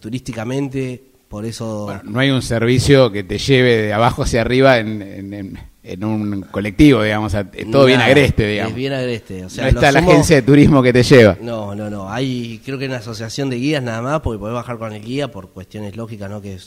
turísticamente, 0.00 1.02
por 1.28 1.44
eso... 1.44 2.00
no 2.04 2.20
hay 2.20 2.30
un 2.30 2.40
servicio 2.40 3.10
que 3.10 3.24
te 3.24 3.36
lleve 3.36 3.76
de 3.78 3.92
abajo 3.92 4.22
hacia 4.22 4.42
arriba 4.42 4.78
en 4.78 5.58
en 5.86 6.04
un 6.04 6.42
colectivo, 6.50 7.02
digamos, 7.02 7.32
todo 7.70 7.84
bien 7.84 8.00
agreste, 8.00 8.46
digamos. 8.46 8.72
Es 8.72 8.76
bien 8.76 8.92
agreste. 8.92 9.44
O 9.44 9.48
sea, 9.50 9.64
no 9.64 9.68
está 9.70 9.92
la 9.92 10.00
agencia 10.00 10.34
de 10.36 10.42
turismo 10.42 10.82
que 10.82 10.92
te 10.92 11.04
lleva. 11.04 11.38
No, 11.40 11.76
no, 11.76 11.88
no. 11.88 12.10
Hay, 12.10 12.60
creo 12.64 12.76
que 12.76 12.86
una 12.86 12.96
asociación 12.96 13.50
de 13.50 13.56
guías 13.56 13.82
nada 13.84 14.02
más, 14.02 14.20
porque 14.20 14.40
podés 14.40 14.54
bajar 14.54 14.78
con 14.78 14.92
el 14.92 15.02
guía 15.04 15.30
por 15.30 15.50
cuestiones 15.50 15.94
lógicas, 15.96 16.28
¿no? 16.28 16.42
Que 16.42 16.58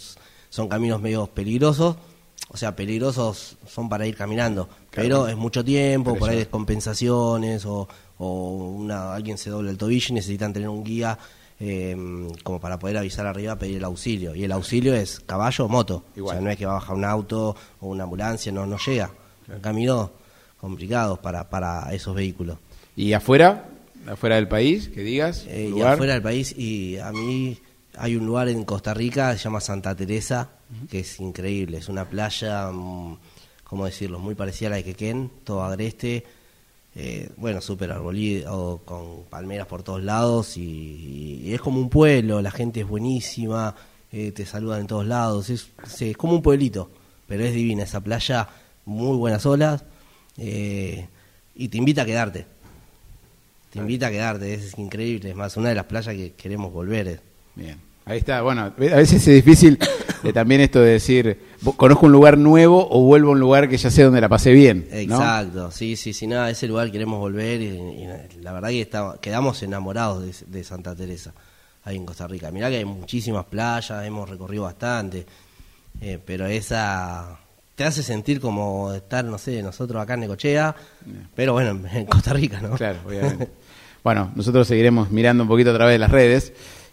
son 0.49 0.69
caminos 0.69 1.01
medio 1.01 1.27
peligrosos. 1.27 1.97
O 2.47 2.57
sea, 2.57 2.75
peligrosos 2.77 3.57
son 3.67 3.89
para 3.89 4.07
ir 4.07 4.15
caminando, 4.15 4.69
pero 4.89 5.27
es 5.27 5.35
mucho 5.35 5.63
tiempo, 5.65 6.15
por 6.15 6.29
ahí 6.29 6.37
descompensaciones 6.37 7.65
o, 7.65 7.87
o 8.19 8.53
una, 8.77 9.13
alguien 9.13 9.37
se 9.37 9.49
dobla 9.49 9.71
el 9.71 9.77
tobillo 9.77 10.07
y 10.09 10.13
necesitan 10.13 10.53
tener 10.53 10.69
un 10.69 10.83
guía 10.83 11.17
Em, 11.61 12.29
como 12.41 12.57
para 12.57 12.79
poder 12.79 12.95
avisar 12.95 13.27
arriba, 13.27 13.57
pedir 13.57 13.77
el 13.77 13.83
auxilio. 13.83 14.33
Y 14.33 14.45
el 14.45 14.51
auxilio 14.53 14.95
es 14.95 15.19
caballo 15.19 15.65
o 15.65 15.67
moto. 15.67 16.05
O 16.17 16.29
sea, 16.29 16.39
no 16.39 16.49
es 16.49 16.57
que 16.57 16.65
va 16.65 16.71
a 16.71 16.75
bajar 16.75 16.95
un 16.95 17.03
auto 17.03 17.53
o 17.81 17.87
una 17.87 18.05
ambulancia, 18.05 18.49
no, 18.51 18.65
no 18.65 18.77
llega. 18.77 19.11
Caminos 19.61 20.09
complicados 20.57 21.19
para, 21.19 21.49
para 21.49 21.93
esos 21.93 22.15
vehículos. 22.15 22.57
¿Y 22.95 23.11
afuera? 23.11 23.69
¿Afuera 24.07 24.37
del 24.37 24.47
país? 24.47 24.87
Que 24.87 25.01
digas. 25.01 25.45
Eh, 25.49 25.73
y 25.75 25.81
afuera 25.81 26.13
del 26.13 26.21
país, 26.21 26.57
y 26.57 26.97
a 26.97 27.11
mí 27.11 27.57
hay 27.97 28.15
un 28.15 28.25
lugar 28.25 28.47
en 28.47 28.63
Costa 28.63 28.93
Rica, 28.93 29.33
se 29.33 29.43
llama 29.43 29.59
Santa 29.59 29.93
Teresa, 29.93 30.51
que 30.89 30.99
es 30.99 31.19
increíble. 31.19 31.79
Es 31.79 31.89
una 31.89 32.05
playa, 32.05 32.71
mm, 32.71 33.17
¿cómo 33.65 33.83
decirlo? 33.83 34.19
Muy 34.19 34.35
parecida 34.35 34.67
a 34.67 34.71
la 34.71 34.75
de 34.77 34.85
Quequén, 34.85 35.29
todo 35.43 35.61
agreste 35.61 36.23
eh, 37.01 37.29
bueno, 37.37 37.61
súper 37.61 37.93
arbolido, 37.93 38.81
con 38.83 39.23
palmeras 39.29 39.67
por 39.67 39.83
todos 39.83 40.03
lados 40.03 40.57
y, 40.57 41.49
es 41.53 41.61
como 41.61 41.79
un 41.79 41.89
pueblo, 41.89 42.41
la 42.41 42.51
gente 42.51 42.81
es 42.81 42.87
buenísima, 42.87 43.73
eh, 44.11 44.33
te 44.33 44.45
saludan 44.45 44.81
en 44.81 44.87
todos 44.87 45.05
lados, 45.05 45.49
es, 45.49 45.69
es, 46.01 46.17
como 46.17 46.33
un 46.33 46.41
pueblito, 46.41 46.91
pero 47.25 47.45
es 47.45 47.53
divina 47.53 47.83
esa 47.83 48.01
playa, 48.01 48.49
muy 48.83 49.15
buenas 49.15 49.45
olas 49.45 49.85
eh, 50.37 51.07
y 51.55 51.69
te 51.69 51.77
invita 51.77 52.01
a 52.01 52.05
quedarte, 52.05 52.45
te 53.71 53.79
invita 53.79 54.07
a 54.07 54.11
quedarte, 54.11 54.53
es 54.53 54.77
increíble, 54.77 55.29
es 55.29 55.35
más, 55.37 55.55
una 55.55 55.69
de 55.69 55.75
las 55.75 55.85
playas 55.85 56.13
que 56.13 56.33
queremos 56.33 56.73
volver. 56.73 57.21
Bien. 57.55 57.79
Ahí 58.03 58.17
está, 58.17 58.41
bueno, 58.41 58.63
a 58.63 58.69
veces 58.71 59.25
es 59.25 59.45
difícil 59.45 59.79
también 60.33 60.61
esto 60.61 60.79
de 60.81 60.91
decir, 60.91 61.39
conozco 61.77 62.05
un 62.05 62.11
lugar 62.11 62.37
nuevo 62.37 62.87
o 62.89 63.01
vuelvo 63.01 63.29
a 63.29 63.31
un 63.33 63.39
lugar 63.39 63.69
que 63.69 63.77
ya 63.77 63.89
sé 63.89 64.03
donde 64.03 64.21
la 64.21 64.29
pasé 64.29 64.51
bien. 64.51 64.87
Exacto, 64.91 65.71
sí, 65.71 65.95
sí, 65.95 66.13
sí, 66.13 66.27
nada, 66.27 66.49
ese 66.49 66.67
lugar 66.67 66.91
queremos 66.91 67.19
volver 67.19 67.61
y, 67.61 68.07
la 68.41 68.53
verdad 68.53 68.69
que 68.69 68.89
quedamos 69.21 69.63
enamorados 69.63 70.43
de, 70.47 70.63
Santa 70.63 70.95
Teresa. 70.95 71.33
ahí 71.83 71.95
en 71.95 72.05
Costa 72.05 72.27
Rica. 72.27 72.51
Mirá 72.51 72.69
que 72.69 72.77
hay 72.77 72.85
muchísimas 72.85 73.45
playas, 73.45 74.05
hemos 74.05 74.29
recorrido 74.29 74.63
bastante, 74.63 75.25
eh, 76.01 76.19
pero 76.23 76.45
esa 76.45 77.39
te 77.75 77.85
hace 77.85 78.03
sentir 78.03 78.41
como 78.41 78.91
estar, 78.91 79.23
no 79.23 79.37
sé, 79.37 79.63
nosotros 79.63 80.01
acá 80.01 80.15
en 80.15 80.19
Necochea, 80.19 80.75
pero 81.33 81.53
bueno, 81.53 81.79
en 81.93 82.05
Costa 82.07 82.33
Rica, 82.33 82.59
¿no? 82.61 82.71
Claro, 82.71 82.99
obviamente. 83.07 83.49
bueno, 84.03 84.31
nosotros 84.35 84.67
seguiremos 84.67 85.11
mirando 85.11 85.43
un 85.43 85.49
poquito 85.49 85.71
a 85.71 85.75
través 85.75 85.93
de 85.93 85.99
las 85.99 86.11
redes 86.11 86.51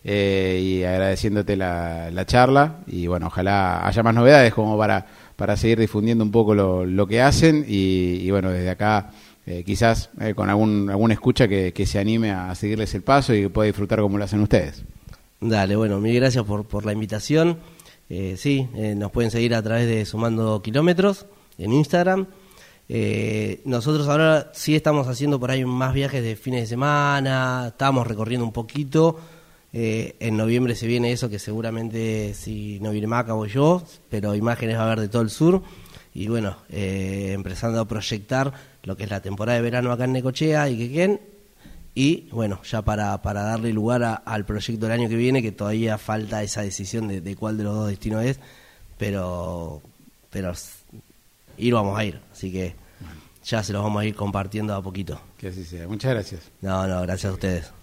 eh, 0.09 0.61
y 0.62 0.85
agradeciéndote 0.85 1.57
la, 1.57 2.12
la 2.12 2.25
charla 2.25 2.77
y 2.87 3.09
bueno, 3.09 3.27
ojalá 3.27 3.85
haya 3.85 4.05
más 4.05 4.14
novedades 4.14 4.55
como 4.55 4.79
para, 4.79 5.05
para 5.35 5.57
seguir 5.57 5.81
difundiendo 5.81 6.23
un 6.23 6.31
poco 6.31 6.55
lo, 6.55 6.87
lo 6.87 7.09
que 7.09 7.21
hacen 7.21 7.64
y, 7.66 8.31
bueno, 8.31 8.51
desde 8.51 8.71
acá 8.71 9.11
eh, 9.47 9.64
quizás 9.66 10.11
eh, 10.21 10.33
con 10.35 10.49
algún, 10.49 10.88
alguna 10.90 11.14
escucha 11.14 11.49
que, 11.49 11.73
que, 11.73 11.87
se 11.87 11.99
anime 11.99 12.31
a 12.31 12.55
seguirles 12.55 12.95
el 12.95 13.03
paso 13.03 13.35
y 13.35 13.42
que 13.42 13.51
pueda 13.51 13.66
disfrutar 13.66 14.01
como 14.01 14.16
lo 14.16 14.23
hacen 14.23 14.40
ustedes. 14.42 14.85
Dale, 15.40 15.75
bueno, 15.75 15.99
mil 15.99 16.14
gracias 16.14 16.45
por, 16.45 16.64
por 16.66 16.87
la 16.87 16.92
invitación. 16.92 17.59
Eh, 18.09 18.37
sí, 18.38 18.69
nos 18.95 19.11
pueden 19.11 19.33
seguir 19.33 19.57
a 19.57 19.62
través 19.62 19.88
de 19.88 20.05
Sumando 20.05 20.62
Kilómetros 20.62 21.27
en 21.59 21.73
Instagram. 21.73 22.29
Eh, 22.88 23.61
nosotros 23.64 24.07
ahora 24.07 24.53
sí 24.55 24.77
estamos 24.77 25.09
haciendo 25.09 25.40
por 25.40 25.51
ahí 25.51 25.64
más 25.64 25.92
viajes 25.92 26.23
de 26.23 26.37
fines 26.37 26.61
de 26.61 26.66
semana, 26.69 27.66
estamos 27.69 28.07
recorriendo 28.07 28.47
un 28.47 28.53
poquito 28.53 29.19
eh, 29.79 30.17
en 30.21 30.39
noviembre 30.39 30.75
se 30.75 30.87
viene 30.87 31.12
eso 31.12 31.29
que 31.29 31.39
seguramente 31.39 32.33
si 32.33 32.81
no 32.81 32.93
viene 32.93 33.09
Maca 33.09 33.35
yo, 33.47 33.83
pero 34.09 34.35
imágenes 34.35 34.79
va 34.79 34.81
a 34.81 34.87
haber 34.87 35.01
de 35.01 35.09
todo 35.09 35.21
el 35.21 35.29
sur. 35.29 35.62
Y 36.15 36.29
bueno, 36.29 36.57
eh, 36.71 37.33
empezando 37.35 37.79
a 37.79 37.85
proyectar 37.85 38.55
lo 38.85 38.97
que 38.97 39.05
es 39.05 39.11
la 39.11 39.21
temporada 39.21 39.57
de 39.57 39.62
verano 39.62 39.93
acá 39.93 40.05
en 40.05 40.12
Necochea 40.12 40.71
y 40.71 40.79
Quequén. 40.79 41.21
Y 41.95 42.27
bueno, 42.31 42.62
ya 42.62 42.81
para, 42.81 43.21
para 43.21 43.43
darle 43.43 43.71
lugar 43.75 44.03
a, 44.03 44.15
al 44.15 44.47
proyecto 44.47 44.87
del 44.87 44.99
año 44.99 45.11
que 45.11 45.17
viene, 45.17 45.43
que 45.43 45.53
todavía 45.53 45.99
falta 45.99 46.43
esa 46.43 46.62
decisión 46.62 47.07
de, 47.07 47.21
de 47.21 47.37
cuál 47.37 47.59
de 47.59 47.65
los 47.65 47.75
dos 47.75 47.89
destinos 47.89 48.25
es, 48.25 48.41
pero, 48.97 49.83
pero 50.31 50.55
ir 51.59 51.75
vamos 51.75 51.99
a 51.99 52.05
ir. 52.07 52.19
Así 52.33 52.51
que 52.51 52.75
ya 53.45 53.62
se 53.62 53.75
los 53.75 53.83
vamos 53.83 54.01
a 54.01 54.07
ir 54.07 54.15
compartiendo 54.15 54.75
a 54.75 54.81
poquito. 54.81 55.21
Que 55.37 55.49
así 55.49 55.67
sea. 55.67 55.87
Muchas 55.87 56.12
gracias. 56.12 56.51
No, 56.62 56.87
no, 56.87 57.03
gracias 57.03 57.31
a 57.31 57.35
ustedes. 57.35 57.76